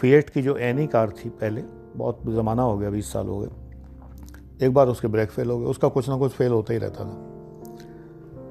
फिएट 0.00 0.30
की 0.30 0.42
जो 0.42 0.56
एनी 0.56 0.86
कार 0.86 1.10
थी 1.10 1.28
पहले, 1.28 1.62
बहुत 1.96 2.20
ज़माना 2.28 2.62
हो 2.62 2.78
गया, 2.78 2.90
बीस 2.90 3.12
साल 3.12 3.26
हो 3.26 3.38
गए। 3.38 3.48
एक 4.66 4.74
बार 4.74 4.88
उसके 4.88 5.08
ब्रेक 5.08 5.30
फेल 5.30 5.50
हो 5.50 5.58
गए, 5.58 5.66
उसका 5.66 5.88
कुछ 5.88 6.08
ना 6.08 6.18
कुछ 6.18 6.32
फेल 6.32 6.52
होता 6.52 6.72
ही 6.72 6.78
रहता 6.78 7.04
था। 7.04 7.26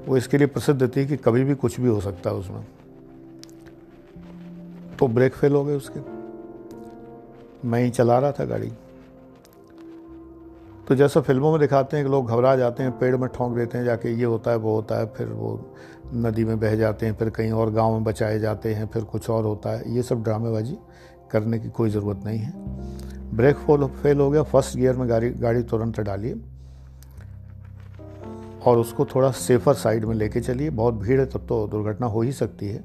वो 0.06 0.16
इसके 0.16 0.38
लिए 0.38 0.46
प्रसिद्ध 0.46 0.96
थी 0.96 1.06
कि 1.06 1.16
कभी 1.16 1.44
भी 1.44 1.54
कुछ 1.54 1.80
भी 1.80 1.88
हो 1.88 2.00
सकता 2.00 2.30
है 2.30 2.36
उसमें। 2.36 2.66
तो 4.98 5.08
ब्रेक 5.08 5.34
फेल 5.34 5.52
हो 5.52 5.64
गए 5.64 5.76
उसके। 5.76 6.00
मैं 7.68 7.84
ही 7.84 7.90
चला 7.90 8.18
रहा 8.18 8.32
था 8.32 8.44
गाड़ी। 8.44 8.72
तो 10.88 10.94
जैसा 10.94 11.20
फ़िल्मों 11.20 11.50
में 11.50 11.60
दिखाते 11.60 11.96
हैं 11.96 12.06
कि 12.06 12.10
लोग 12.12 12.28
घबरा 12.28 12.54
जाते 12.56 12.82
हैं, 12.82 12.98
पेड़ 12.98 13.16
में 13.16 13.28
ठोंक 13.28 13.56
देते 13.56 13.78
हैं, 13.78 13.84
जाके 13.84 14.08
ये 14.08 14.24
होता 14.24 14.50
है, 14.50 14.56
वो 14.56 14.74
होता 14.74 14.98
है, 14.98 15.06
फिर 15.06 15.26
वो 15.26 15.74
नदी 16.14 16.44
में 16.44 16.58
बह 16.60 16.74
जाते 16.74 17.06
हैं, 17.06 17.14
फिर 17.14 17.30
कहीं 17.30 17.52
और 17.52 17.70
गाँव 17.70 17.92
में 17.92 18.04
बचाए 18.04 18.38
जाते 18.38 18.74
हैं, 18.74 18.86
फिर 18.86 19.04
कुछ 19.04 19.30
और 19.30 19.44
होता 19.44 19.70
है। 19.70 19.94
ये 19.94 20.02
सब 20.02 20.22
ड्रामेबाजी 20.22 20.76
करने 21.30 21.58
की 21.58 21.68
कोई 21.68 21.90
ज़रूरत 21.90 22.20
नहीं 22.24 22.38
है। 22.38 22.52
ब्रेक 23.36 23.56
फोल 23.56 23.86
फेल 23.86 24.20
हो 24.20 24.30
गया, 24.30 24.42
फ़र्स्ट 24.42 24.76
गियर 24.76 24.96
में 24.96 25.08
गाड़ी 25.08 25.30
गाड़ी 25.30 25.62
तुरंत 25.62 26.00
डालिए 26.00 26.36
और 28.64 28.78
उसको 28.78 29.04
थोड़ा 29.04 29.30
सेफर 29.30 29.74
साइड 29.74 30.04
में 30.04 30.14
लेके 30.14 30.40
चलिए। 30.40 30.70
बहुत 30.70 30.94
भीड़ 30.94 31.20
है, 31.20 31.26
तब 31.26 31.46
तो 31.48 31.66
दुर्घटना 31.66 32.06
हो 32.06 32.20
ही 32.20 32.32
सकती 32.32 32.68
है, 32.68 32.84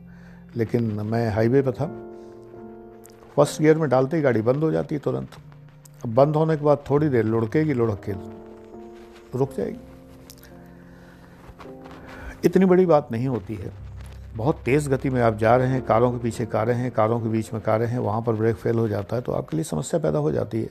लेकिन 0.56 0.92
मैं 1.04 1.28
हाईवे 1.30 1.62
पर 1.62 1.72
था। 1.72 1.86
फ़र्स्ट 3.36 3.62
गियर 3.62 3.78
में 3.78 3.90
डालते 3.90 4.18
ही 4.18 4.24
गाड़ी 4.24 4.42
बंद 4.42 4.64
हो 4.64 4.72
जाती 4.72 4.96
है 4.96 5.02
तुरंत। 5.02 5.28
अब 6.06 6.14
बंद 6.16 6.36
होने 6.36 6.58
के 6.58 6.64
बाद 6.64 6.84
थोड़ी 6.90 7.10
देर 7.10 7.26
लुढ़केगी, 7.26 7.74
लुढ़क 7.74 8.02
के 8.10 8.12
रुक 9.38 9.54
जाएगी। 9.54 9.80
इतनी 12.46 12.66
बड़ी 12.66 12.86
बात 12.86 13.12
नहीं 13.12 13.28
होती 13.28 13.56
है। 13.56 13.72
बहुत 14.36 14.60
तेज़ 14.66 14.90
गति 14.90 15.10
में 15.10 15.22
आप 15.22 15.38
जा 15.38 15.56
रहे 15.56 15.68
हैं, 15.68 15.82
कारों 15.82 16.12
के 16.12 16.18
पीछे 16.18 16.46
कारें 16.46 16.76
हैं, 16.76 16.92
कारों 16.92 17.20
के 17.22 17.30
बीच 17.30 17.54
में 17.54 17.62
कारें 17.62 17.88
हैं, 17.88 18.00
वहाँ 18.00 18.22
पर 18.22 18.34
ब्रेक 18.34 18.56
फेल 18.56 18.76
हो 18.76 18.88
जाता 18.88 19.16
है 19.16 19.22
तो 19.22 19.32
आपके 19.32 19.58
लिए 19.58 19.64
समस्या 19.64 20.00
पैदा 20.00 20.20
हो 20.20 20.32
जाती 20.32 20.62
है। 20.62 20.70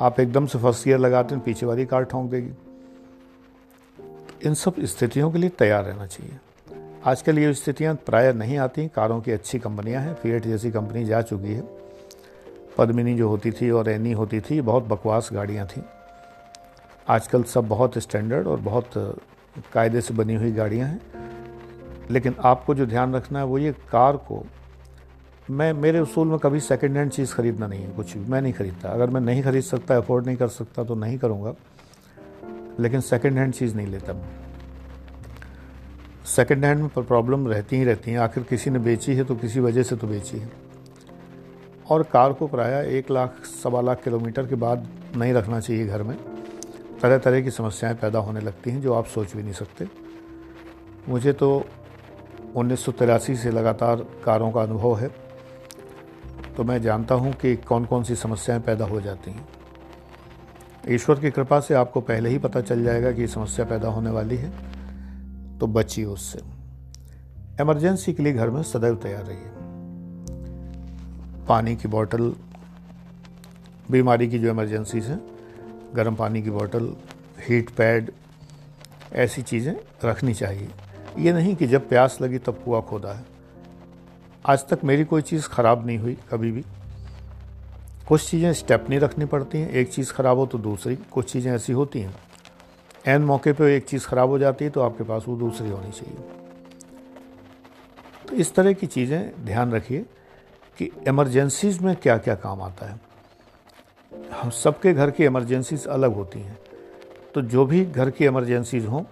आप 0.00 0.20
एकदम 0.20 0.46
से 0.46 0.58
फ़र्स्ट 0.58 0.84
गियर 0.84 0.98
लगाते 0.98 1.34
हैं, 1.34 1.44
पीछे 1.44 1.66
वाली 1.66 1.86
कार 1.86 2.04
ठोंक 2.04 2.30
देगी। 2.30 2.52
इन 4.46 4.54
सब 4.54 4.74
स्थितियों 4.80 5.30
के 5.32 5.38
लिए 5.38 5.50
तैयार 5.50 5.84
रहना 5.84 6.06
चाहिए। 6.06 6.38
आजकल 7.04 7.38
ये 7.38 7.54
स्थितियाँ 7.54 7.94
प्राय 7.94 8.32
नहीं 8.32 8.58
आती, 8.58 8.88
कारों 8.88 9.20
की 9.20 9.32
अच्छी 9.32 9.58
कंपनियाँ 9.58 10.02
हैं 10.02 10.14
फीएट 10.14 10.46
जैसी 10.46 10.70
कंपनी 10.70 11.04
जा 11.04 11.22
चुकी 11.22 11.54
है। 11.54 11.89
पद्मिनी 12.80 13.14
जो 13.14 13.28
होती 13.28 13.50
थी 13.50 13.70
और 13.70 13.88
एनी 13.88 14.12
होती 14.12 14.40
थी, 14.40 14.60
बहुत 14.60 14.84
बकवास 14.84 15.28
गाड़ियाँ 15.32 15.66
थी। 15.66 15.82
आजकल 17.08 17.42
सब 17.42 17.68
बहुत 17.68 17.98
स्टैंडर्ड 17.98 18.46
और 18.46 18.60
बहुत 18.60 18.90
कायदे 19.72 20.00
से 20.00 20.14
बनी 20.14 20.34
हुई 20.34 20.52
गाड़ियाँ 20.52 20.88
हैं। 20.88 21.00
लेकिन 22.10 22.34
आपको 22.40 22.74
जो 22.74 22.86
ध्यान 22.86 23.14
रखना 23.14 23.38
है 23.38 23.44
वो 23.44 23.58
ये 23.58 23.72
कार 23.92 24.16
को, 24.16 24.44
मैं, 25.50 25.72
मेरे 25.72 26.00
उसूल 26.00 26.28
में 26.28 26.38
कभी 26.38 26.60
सेकेंड 26.60 26.96
हैंड 26.96 27.10
चीज़ 27.10 27.34
ख़रीदना 27.34 27.66
नहीं 27.66 27.82
है, 27.82 27.90
कुछ 27.90 28.16
भी, 28.16 28.30
मैं 28.30 28.42
नहीं 28.42 28.52
ख़रीदता। 28.52 28.88
अगर 28.88 29.10
मैं 29.10 29.20
नहीं 29.20 29.42
ख़रीद 29.42 29.62
सकता 29.62 29.96
अफोर्ड 29.96 30.26
नहीं 30.26 30.36
कर 30.36 30.48
सकता 30.48 30.84
तो 30.84 30.94
नहीं 30.94 31.18
करूँगा। 31.18 31.54
लेकिन 32.80 33.00
सेकेंड 33.00 33.38
हैंड 33.38 33.54
चीज़ 33.54 33.74
नहीं 33.76 33.86
लेता 33.86 34.12
मैं। 34.12 34.28
सेकेंड 36.26 36.64
हैंड 36.64 36.80
में 36.80 36.88
प्रॉब्लम 36.98 37.48
रहती 37.48 37.76
ही 37.76 37.84
रहती 37.84 38.10
हैं। 38.10 38.18
आखिर 38.18 38.42
किसी 38.42 38.70
ने 38.70 38.78
बेची 38.78 39.14
है 39.14 39.24
तो 39.24 39.34
किसी 39.34 39.60
वजह 39.60 39.82
से 39.82 39.96
तो 39.96 40.06
बेची 40.06 40.38
है। 40.38 40.69
और 41.90 42.02
कार 42.02 42.32
को 42.32 42.46
प्राय 42.46 42.86
एक 42.88 43.10
लाख, 43.10 43.34
सवा 43.44 43.80
लाख 43.80 44.02
किलोमीटर 44.04 44.46
के 44.46 44.54
बाद 44.54 44.88
नहीं 45.16 45.32
रखना 45.32 45.60
चाहिए 45.60 45.86
घर 45.86 46.02
में। 46.02 46.16
तरह 47.02 47.18
तरह 47.18 47.40
की 47.40 47.50
समस्याएँ 47.50 47.94
पैदा 47.94 48.18
होने 48.18 48.40
लगती 48.40 48.70
हैं 48.70 48.80
जो 48.80 48.94
आप 48.94 49.06
सोच 49.06 49.36
भी 49.36 49.42
नहीं 49.42 49.52
सकते। 49.52 49.88
मुझे 51.08 51.32
तो 51.32 51.64
उन्नीस 52.56 52.84
सौ 52.84 52.92
तिरासी 52.92 53.36
से 53.36 53.50
लगातार 53.50 53.96
कारों 54.24 54.52
का 54.52 54.62
अनुभव 54.62 54.96
है। 54.96 55.10
तो 56.56 56.64
मैं 56.64 56.82
जानता 56.82 57.14
हूँ 57.14 57.32
कि 57.32 57.56
कौन 57.56 57.84
कौन 57.84 58.04
सी 58.04 58.16
समस्याएँ 58.16 58.60
पैदा 58.60 58.84
हो 58.84 59.00
जाती 59.00 59.30
हैं। 59.30 59.48
ईश्वर 60.88 61.20
की 61.20 61.30
कृपा 61.30 61.60
से 61.60 61.74
आपको 61.74 62.00
पहले 62.00 62.28
ही 62.28 62.38
पता 62.38 62.60
चल 62.60 62.84
जाएगा 62.84 63.12
कि 63.12 63.26
समस्या 63.26 63.64
पैदा 63.64 63.88
होने 63.88 64.10
वाली 64.10 64.36
है। 64.36 64.52
तो 65.58 65.66
बचिए 65.66 66.04
उससे। 66.04 66.40
इमरजेंसी 67.60 68.12
के 68.12 68.22
लिए 68.22 68.32
घर 68.32 68.50
में 68.50 68.62
सदैव 68.62 68.94
तैयार 68.94 69.24
रहिए। 69.24 69.69
पानी 71.50 71.74
की 71.76 71.88
बोतल 71.88 72.32
बीमारी 73.90 74.28
की 74.28 74.38
जो 74.38 74.48
इमरजेंसीज 74.48 75.06
हैं, 75.06 75.20
गर्म 75.94 76.14
पानी 76.16 76.42
की 76.42 76.50
बोतल 76.50 76.84
हीट 77.40 77.70
पैड 77.70 78.10
ऐसी 79.14 79.42
चीज़ें 79.42 79.74
रखनी 80.04 80.34
चाहिए। 80.34 80.68
ये 81.18 81.32
नहीं 81.32 81.54
कि 81.56 81.66
जब 81.66 81.88
प्यास 81.88 82.18
लगी 82.22 82.38
तब 82.38 82.62
कुआ 82.64 82.80
खोदा 82.82 83.12
है। 83.12 83.24
आज 84.44 84.66
तक 84.68 84.84
मेरी 84.84 85.04
कोई 85.04 85.22
चीज़ 85.22 85.48
ख़राब 85.48 85.86
नहीं 85.86 85.98
हुई 85.98 86.16
कभी 86.30 86.50
भी। 86.52 86.64
कुछ 88.08 88.28
चीज़ें 88.30 88.52
स्टेप 88.52 88.86
नहीं 88.88 89.00
रखनी 89.00 89.24
पड़ती 89.26 89.58
हैं। 89.58 89.70
एक 89.70 89.92
चीज़ 89.92 90.12
ख़राब 90.12 90.38
हो 90.38 90.46
तो 90.46 90.58
दूसरी, 90.60 90.96
कुछ 90.96 91.32
चीज़ें 91.32 91.52
ऐसी 91.52 91.72
होती 91.72 92.00
हैं। 92.00 92.14
एन 93.06 93.22
मौके 93.22 93.52
पे 93.52 93.76
एक 93.76 93.86
चीज़ 93.88 94.06
ख़राब 94.06 94.28
हो 94.28 94.38
जाती 94.38 94.64
है 94.64 94.70
तो 94.70 94.80
आपके 94.80 95.04
पास 95.04 95.24
वो 95.28 95.36
दूसरी 95.36 95.70
होनी 95.70 95.90
चाहिए। 95.90 96.16
तो 98.28 98.36
इस 98.36 98.54
तरह 98.54 98.72
की 98.72 98.86
चीज़ें 98.86 99.44
ध्यान 99.44 99.72
रखिए। 99.72 100.04
कि 100.80 100.90
इमरजेंसीज 101.08 101.82
में 101.82 101.96
क्या 101.96 102.18
क्या 102.18 102.34
काम 102.34 102.62
आता 102.62 102.86
है? 102.86 103.00
हम 104.42 104.50
सबके 104.50 104.92
घर 104.92 105.10
की 105.10 105.24
इमरजेंसीज 105.24 105.86
अलग 105.86 106.14
होती 106.14 106.40
हैं। 106.40 106.58
तो 107.34 107.42
जो 107.42 107.66
भी 107.66 107.84
घर 107.84 108.10
की 108.10 108.24
इमरजेंसीज 108.24 108.86
हों, 108.86 109.04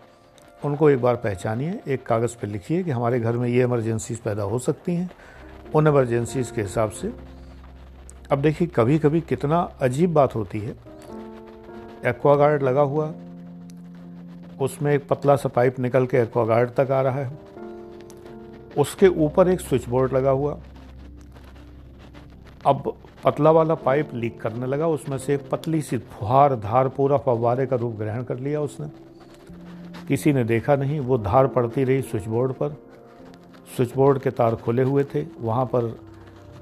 उनको 0.64 0.90
एक 0.90 1.02
बार 1.02 1.16
पहचानिए, 1.16 1.80
एक 1.88 2.06
कागज़ 2.06 2.36
पर 2.36 2.48
लिखिए 2.48 2.82
कि 2.82 2.90
हमारे 2.90 3.20
घर 3.20 3.36
में 3.36 3.48
ये 3.48 3.62
इमरजेंसीज 3.62 4.18
पैदा 4.18 4.42
हो 4.42 4.58
सकती 4.58 4.94
हैं। 4.94 5.10
उन 5.74 5.86
इमरजेंसीज 5.86 6.50
के 6.50 6.62
हिसाब 6.62 6.90
से, 6.90 7.12
अब 8.32 8.42
देखिए 8.42 8.68
कभी 8.68 8.98
कभी 8.98 9.20
कितना 9.20 9.72
अजीब 9.80 10.12
बात 10.12 10.34
होती 10.34 10.60
है। 10.60 10.76
एक्वागार्ड 12.06 12.62
लगा 12.62 12.80
हुआ, 12.80 13.14
उसमें 14.60 14.94
एक 14.94 15.08
पतला 15.08 15.36
सा 15.36 15.48
पाइप 15.48 15.78
निकल 15.78 16.06
के 16.06 16.16
एक्वागार्ड 16.16 16.70
तक 16.70 16.90
आ 16.90 17.00
रहा 17.00 17.18
है। 17.18 17.38
उसके 18.78 19.08
ऊपर 19.08 19.48
एक 19.48 19.60
स्विच 19.60 19.88
बोर्ड 19.88 20.12
लगा 20.12 20.30
हुआ 20.30 20.58
अब 22.66 22.96
पतला 23.24 23.50
वाला 23.50 23.74
पाइप 23.74 24.10
लीक 24.14 24.40
करने 24.40 24.66
लगा, 24.66 24.86
उसमें 24.86 25.18
से 25.18 25.34
एक 25.34 25.50
पतली 25.50 25.82
सी 25.82 25.98
फुहार, 25.98 26.56
धार 26.56 26.88
पूरा 26.88 27.18
फव्वारे 27.18 27.66
का 27.66 27.76
रूप 27.76 27.94
ग्रहण 27.94 28.22
कर 28.22 28.38
लिया 28.38 28.60
उसने। 28.60 28.86
किसी 30.08 30.32
ने 30.32 30.44
देखा 30.44 30.76
नहीं, 30.76 31.00
वो 31.00 31.18
धार 31.18 31.46
पड़ती 31.46 31.84
रही 31.84 32.02
स्विच 32.02 32.26
बोर्ड 32.26 32.52
पर। 32.52 32.70
स्विच 33.76 33.94
बोर्ड 33.94 34.18
के 34.18 34.30
तार 34.30 34.54
खुले 34.54 34.82
हुए 34.82 35.04
थे, 35.04 35.26
वहाँ 35.40 35.66
पर 35.66 36.00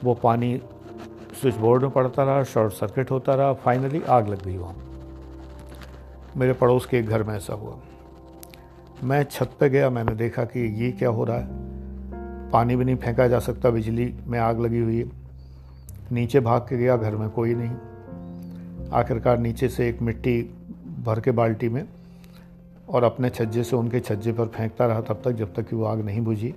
वो 0.04 0.14
पानी 0.14 0.62
स्विच 1.40 1.54
बोर्ड 1.54 1.82
में 1.82 1.90
पड़ता 1.90 2.24
रहा, 2.24 2.42
शॉर्ट 2.42 2.72
सर्किट 2.72 3.10
होता 3.10 3.34
रहा, 3.34 3.52
फाइनली 3.52 4.02
आग 4.08 4.28
लग 4.28 4.44
गई 4.44 4.56
वहाँ। 4.56 4.76
मेरे 6.36 6.52
पड़ोस 6.52 6.86
के 6.86 6.98
एक 6.98 7.06
घर 7.06 7.22
में 7.22 7.34
ऐसा 7.34 7.54
हुआ। 7.54 7.74
मैं 9.04 9.24
छत 9.24 9.50
पे 9.60 9.70
गया, 9.70 9.90
मैंने 9.90 10.14
देखा 10.14 10.44
कि 10.44 10.84
ये 10.84 10.92
क्या 10.92 11.08
हो 11.08 11.24
रहा 11.24 11.36
है। 11.36 11.46
पानी 12.50 12.76
भी 12.76 12.84
नहीं 12.84 12.96
फेंका 12.96 13.28
जा 13.28 13.38
सकता, 13.38 13.70
बिजली 13.70 14.14
में 14.26 14.38
आग 14.38 14.60
लगी 14.60 14.78
हुई 14.78 14.98
है। 14.98 15.25
नीचे 16.12 16.40
भाग 16.40 16.60
के 16.60 16.76
गया, 16.76 16.96
घर 16.96 17.16
में 17.16 17.28
कोई 17.30 17.54
नहीं। 17.54 18.90
आखिरकार 18.92 19.38
नीचे 19.38 19.68
से 19.68 19.88
एक 19.88 20.02
मिट्टी 20.02 20.42
भर 21.04 21.20
के 21.20 21.30
बाल्टी 21.30 21.68
में 21.68 21.88
और 22.88 23.04
अपने 23.04 23.30
छज्जे 23.30 23.64
से 23.64 23.76
उनके 23.76 24.00
छज्जे 24.00 24.32
पर 24.32 24.46
फेंकता 24.46 24.86
रहा, 24.86 25.00
तब 25.00 25.20
तक 25.24 25.32
जब 25.32 25.54
तक 25.54 25.68
कि 25.68 25.76
वो 25.76 25.84
आग 25.84 26.00
नहीं 26.00 26.20
बुझी। 26.20 26.54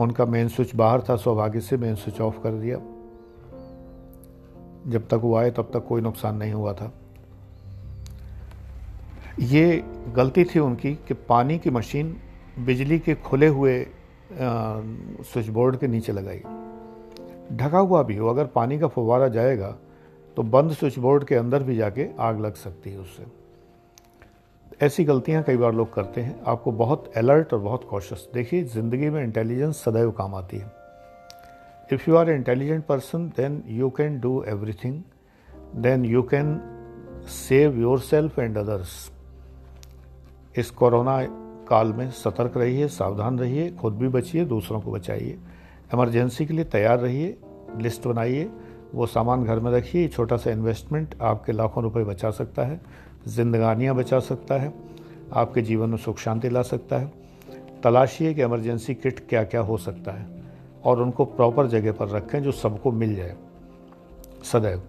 उनका 0.00 0.24
मेन 0.24 0.48
स्विच 0.48 0.74
बाहर 0.74 1.02
था, 1.02 1.16
सौभाग्य 1.16 1.60
से 1.60 1.76
मेन 1.76 1.94
स्विच 1.94 2.20
ऑफ़ 2.20 2.40
कर 2.42 2.52
दिया। 2.52 2.78
जब 4.86 5.08
तक 5.08 5.14
वो 5.14 5.36
आए, 5.36 5.50
तब 5.50 5.70
तक 5.74 5.86
कोई 5.86 6.00
नुकसान 6.00 6.36
नहीं 6.36 6.52
हुआ 6.52 6.72
था। 6.72 6.92
ये 9.40 9.84
गलती 10.16 10.44
थी 10.44 10.58
उनकी 10.58 10.94
कि 10.94 11.14
पानी 11.14 11.58
की 11.58 11.70
मशीन 11.70 12.16
बिजली 12.58 12.98
के 12.98 13.14
खुले 13.14 13.46
हुए 13.46 13.86
स्विच 14.32 15.48
बोर्ड 15.48 15.76
के 15.76 15.86
नीचे 15.86 16.12
लगाई। 16.12 16.42
ढका 17.54 17.78
हुआ 17.78 18.02
भी 18.02 18.16
हो, 18.16 18.28
अगर 18.28 18.46
पानी 18.46 18.78
का 18.78 18.86
फुवारा 18.88 19.28
जाएगा 19.28 19.76
तो 20.36 20.42
बंद 20.44 20.72
स्विच 20.72 20.98
बोर्ड 20.98 21.24
के 21.24 21.34
अंदर 21.34 21.62
भी 21.62 21.76
जाके 21.76 22.08
आग 22.20 22.40
लग 22.40 22.54
सकती 22.56 22.90
है 22.90 22.98
उससे। 22.98 23.24
ऐसी 24.82 25.04
गलतियाँ 25.04 25.42
कई 25.42 25.56
बार 25.56 25.74
लोग 25.74 25.92
करते 25.94 26.20
हैं। 26.20 26.40
आपको 26.42 26.72
बहुत 26.72 27.12
अलर्ट 27.16 27.52
और 27.52 27.60
बहुत 27.60 27.84
कॉशस 27.90 28.28
देखिए, 28.34 28.64
ज़िंदगी 28.64 29.10
में 29.10 29.22
इंटेलिजेंस 29.22 29.82
सदैव 29.84 30.10
काम 30.10 30.34
आती 30.34 30.56
है। 30.56 30.72
If 31.92 32.10
you 32.10 32.16
are 32.16 32.30
intelligent 32.30 32.84
person 32.86 33.28
then 33.36 33.62
you 33.68 33.90
can 33.90 34.18
do 34.20 34.42
everything 34.48 35.02
then 35.76 36.04
you 36.04 36.22
can 36.24 36.60
save 37.28 37.80
your 37.80 38.00
self 38.00 38.38
and 38.38 38.58
others 38.58 39.10
इस 40.54 40.70
कोरोना 40.70 41.20
काल 41.68 41.92
में 41.92 42.10
सतर्क 42.10 42.56
रहिए, 42.56 42.88
सावधान 42.88 43.38
रहिए, 43.38 43.70
खुद 43.70 43.94
भी 43.94 44.08
बचिए, 44.08 44.44
दूसरों 44.44 44.80
को 44.80 44.92
बचाइए। 44.92 45.38
इमरजेंसी 45.94 46.46
के 46.46 46.54
लिए 46.54 46.64
तैयार 46.64 46.98
रहिए, 46.98 47.38
लिस्ट 47.76 48.06
बनाइए, 48.06 48.50
वो 48.94 49.06
सामान 49.06 49.44
घर 49.44 49.60
में 49.60 49.72
रखिए 49.72 50.08
छोटा 50.08 50.36
सा 50.36 50.50
इन्वेस्टमेंट 50.50 51.14
आपके 51.22 51.52
लाखों 51.52 51.82
रुपए 51.82 52.04
बचा 52.04 52.30
सकता 52.30 52.62
है, 52.62 52.80
जिंदगानियाँ 53.28 53.94
बचा 53.94 54.20
सकता 54.20 54.54
है, 54.54 54.74
आपके 55.32 55.62
जीवन 55.62 55.90
में 55.90 55.96
सुख 55.96 56.18
शांति 56.18 56.48
ला 56.48 56.62
सकता 56.62 56.98
है। 56.98 57.12
तलाशिए 57.84 58.34
कि 58.34 58.42
इमरजेंसी 58.42 58.94
किट 58.94 59.28
क्या 59.28 59.44
क्या 59.44 59.60
हो 59.60 59.76
सकता 59.76 60.12
है 60.12 60.26
और 60.84 61.02
उनको 61.02 61.24
प्रॉपर 61.24 61.66
जगह 61.66 61.92
पर 61.92 62.08
रखें 62.08 62.42
जो 62.42 62.52
सबको 62.52 62.92
मिल 62.92 63.14
जाए। 63.14 63.36
सदैव। 64.44 64.82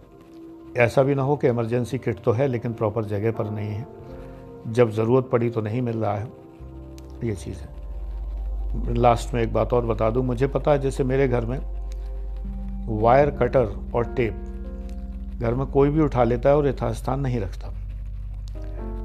ऐसा 0.77 1.03
भी 1.03 1.15
ना 1.15 1.23
हो 1.23 1.35
कि 1.35 1.47
इमरजेंसी 1.47 1.97
किट 1.97 2.19
तो 2.23 2.31
है 2.31 2.47
लेकिन 2.47 2.73
प्रॉपर 2.73 3.05
जगह 3.05 3.31
पर 3.31 3.49
नहीं 3.49 3.69
है। 3.69 3.87
जब 4.67 4.89
ज़रूरत 4.89 5.29
पड़ी 5.31 5.49
तो 5.49 5.61
नहीं 5.61 5.81
मिल 5.81 5.97
रहा 5.97 6.17
है। 6.17 6.27
ये 7.23 7.35
चीज़ 7.35 7.57
है। 7.57 7.74
लास्ट 8.89 9.33
में 9.33 9.41
एक 9.41 9.53
बात 9.53 9.73
और 9.73 9.85
बता 9.85 10.09
दूँ। 10.09 10.23
मुझे 10.23 10.47
पता 10.47 10.71
है 10.71 10.79
जैसे 10.79 11.03
मेरे 11.03 11.27
घर 11.27 11.45
में 11.45 11.59
वायर 13.01 13.29
कटर 13.31 13.75
और 13.95 14.13
टेप 14.15 15.41
घर 15.41 15.53
में 15.53 15.65
कोई 15.67 15.89
भी 15.89 16.01
उठा 16.01 16.23
लेता 16.23 16.49
है 16.49 16.57
और 16.57 16.67
यथास्थान 16.67 17.19
नहीं 17.19 17.39
रखता। 17.39 17.71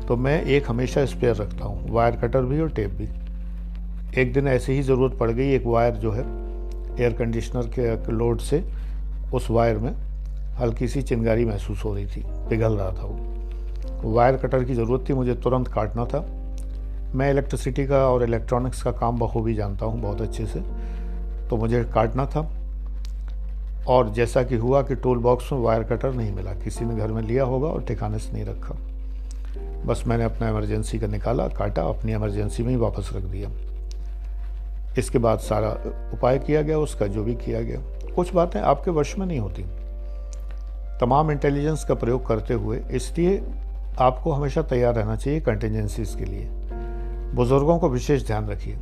तो 0.07 0.17
मैं 0.17 0.43
एक 0.45 0.69
हमेशा 0.69 1.05
स्पेयर 1.07 1.37
रखता 1.37 1.65
हूँ, 1.65 1.91
वायर 1.91 2.17
कटर 2.17 2.43
भी 2.43 2.61
और 2.61 2.71
टेप 2.71 2.91
भी। 2.91 3.09
एक 4.21 4.33
दिन 4.33 4.49
ऐसे 4.49 4.73
ही 4.73 4.83
ज़रूरत 4.83 5.19
पड़ 5.19 5.31
गई, 5.31 5.51
एक 5.51 5.67
वायर 5.67 5.95
जो 5.95 6.13
है 6.13 6.25
एयर 7.01 7.13
कंडीशनर 7.13 7.67
के 7.79 8.13
लोड 8.13 8.39
से 8.41 8.63
उस 9.35 9.51
वायर 9.51 9.79
में 9.79 9.93
हल्की 10.59 10.89
सी 10.89 11.03
चिंगारी 11.03 11.45
महसूस 11.45 11.85
हो 11.85 11.95
रही 11.95 12.07
थी, 12.07 12.23
पिघल 12.49 12.73
रहा 12.73 12.91
था 12.91 13.05
वो। 13.05 14.11
वायर 14.13 14.37
कटर 14.37 14.65
की 14.65 14.75
ज़रूरत 14.75 15.09
थी, 15.09 15.15
मुझे 15.15 15.35
तुरंत 15.35 15.69
काटना 15.69 16.05
था। 16.05 16.19
मैं 17.15 17.31
इलेक्ट्रिसिटी 17.31 17.87
का 17.87 18.07
और 18.09 18.23
इलेक्ट्रॉनिक्स 18.23 18.83
का 18.83 18.91
काम 18.93 19.19
बखूबी 19.19 19.55
जानता 19.55 19.87
हूँ 19.87 20.01
बहुत 20.01 20.21
अच्छे 20.21 20.47
से 20.47 20.61
तो 21.49 21.57
मुझे 21.57 21.85
काटना 21.85 22.27
था। 22.27 22.41
और 23.89 24.09
जैसा 24.09 24.43
कि 24.43 24.57
हुआ 24.57 24.83
कि 24.83 24.95
टूल 24.95 25.19
बॉक्स 25.19 25.53
में 25.53 25.61
वायर 25.61 25.83
कटर 25.83 26.13
नहीं 26.13 26.33
मिला, 26.33 26.53
किसी 26.55 26.85
ने 26.85 26.97
घर 26.97 27.09
में 27.09 27.23
लिया 27.23 27.45
होगा 27.45 27.69
और 27.69 27.85
ठिकाने 27.85 28.19
से 28.19 28.33
नहीं 28.33 28.45
रखा। 28.45 28.75
बस 29.87 30.03
मैंने 30.07 30.25
अपना 30.25 30.49
इमरजेंसी 30.49 30.99
का 30.99 31.07
निकाला, 31.07 31.49
काटा, 31.49 31.83
अपनी 31.83 32.13
इमरजेंसी 32.13 32.63
में 32.63 32.71
ही 32.71 32.77
वापस 32.77 33.11
रख 33.15 33.23
दिया। 33.23 33.51
इसके 34.99 35.19
बाद 35.19 35.39
सारा 35.39 35.71
उपाय 36.13 36.39
किया 36.39 36.63
गया, 36.63 36.79
उसका 36.79 37.07
जो 37.07 37.25
भी 37.25 37.35
किया 37.35 37.61
गया। 37.61 37.81
कुछ 38.15 38.35
बातें 38.35 38.61
आपके 38.61 38.91
वश 38.91 39.19
में 39.19 39.27
नहीं 39.27 39.39
होती। 39.39 39.63
तमाम 41.01 41.31
इंटेलिजेंस 41.31 41.85
का 41.85 41.95
प्रयोग 41.95 42.27
करते 42.27 42.55
हुए, 42.55 42.79
इसलिए 42.91 43.43
आपको 43.99 44.33
हमेशा 44.33 44.63
तैयार 44.63 44.95
रहना 44.95 45.17
चाहिए 45.17 45.41
कंटिजेंसीज 45.41 46.15
के 46.15 46.25
लिए। 46.25 46.60
बुज़ुर्गों 47.35 47.79
को 47.79 47.89
विशेष 47.89 48.27
ध्यान 48.27 48.49
रखिए। 48.49 48.79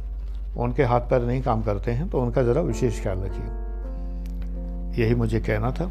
उनके 0.57 0.83
हाथ 0.83 1.01
पैर 1.01 1.23
नहीं 1.23 1.43
काम 1.43 1.63
करते 1.63 1.91
हैं 1.91 2.09
तो 2.09 2.21
उनका 2.21 2.43
ज़रा 2.43 2.61
विशेष 2.61 3.03
ख्याल 3.03 3.19
रखिए। 3.19 5.05
यही 5.05 5.15
मुझे 5.15 5.41
कहना 5.41 5.71
था। 5.71 5.85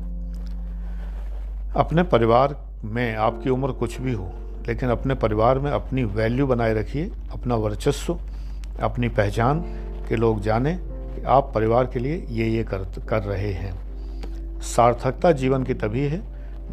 अपने 1.75 2.03
परिवार 2.03 2.55
में 2.85 3.15
आपकी 3.15 3.49
उम्र 3.49 3.71
कुछ 3.71 3.99
भी 4.01 4.13
हो, 4.13 4.31
लेकिन 4.67 4.89
अपने 4.89 5.13
परिवार 5.15 5.59
में 5.59 5.71
अपनी 5.71 6.03
वैल्यू 6.03 6.47
बनाए 6.47 6.73
रखिए, 6.73 7.11
अपना 7.31 7.55
वर्चस्व, 7.55 8.17
अपनी 8.81 9.09
पहचान 9.09 9.61
के 10.09 10.15
लोग 10.15 10.41
जाने 10.41 10.77
कि 10.81 11.21
आप 11.21 11.51
परिवार 11.55 11.85
के 11.85 11.99
लिए 11.99 12.25
ये 12.29 12.47
ये 12.47 12.63
कर 12.63 12.85
कर 13.09 13.23
रहे 13.23 13.51
हैं। 13.53 14.61
सार्थकता 14.61 15.31
जीवन 15.31 15.63
की 15.63 15.73
तभी 15.73 16.05
है 16.07 16.21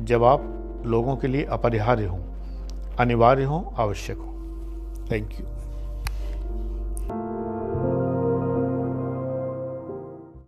जब 0.05 0.25
आप 0.25 0.83
लोगों 0.87 1.17
के 1.17 1.29
लिए 1.29 1.45
अपरिहार्य 1.45 2.07
हों, 2.07 2.21
अनिवार्य 2.99 3.45
हों, 3.45 3.63
आवश्यक 3.75 4.17
हों। 4.17 4.33
Thank 5.13 5.33
you 5.33 5.47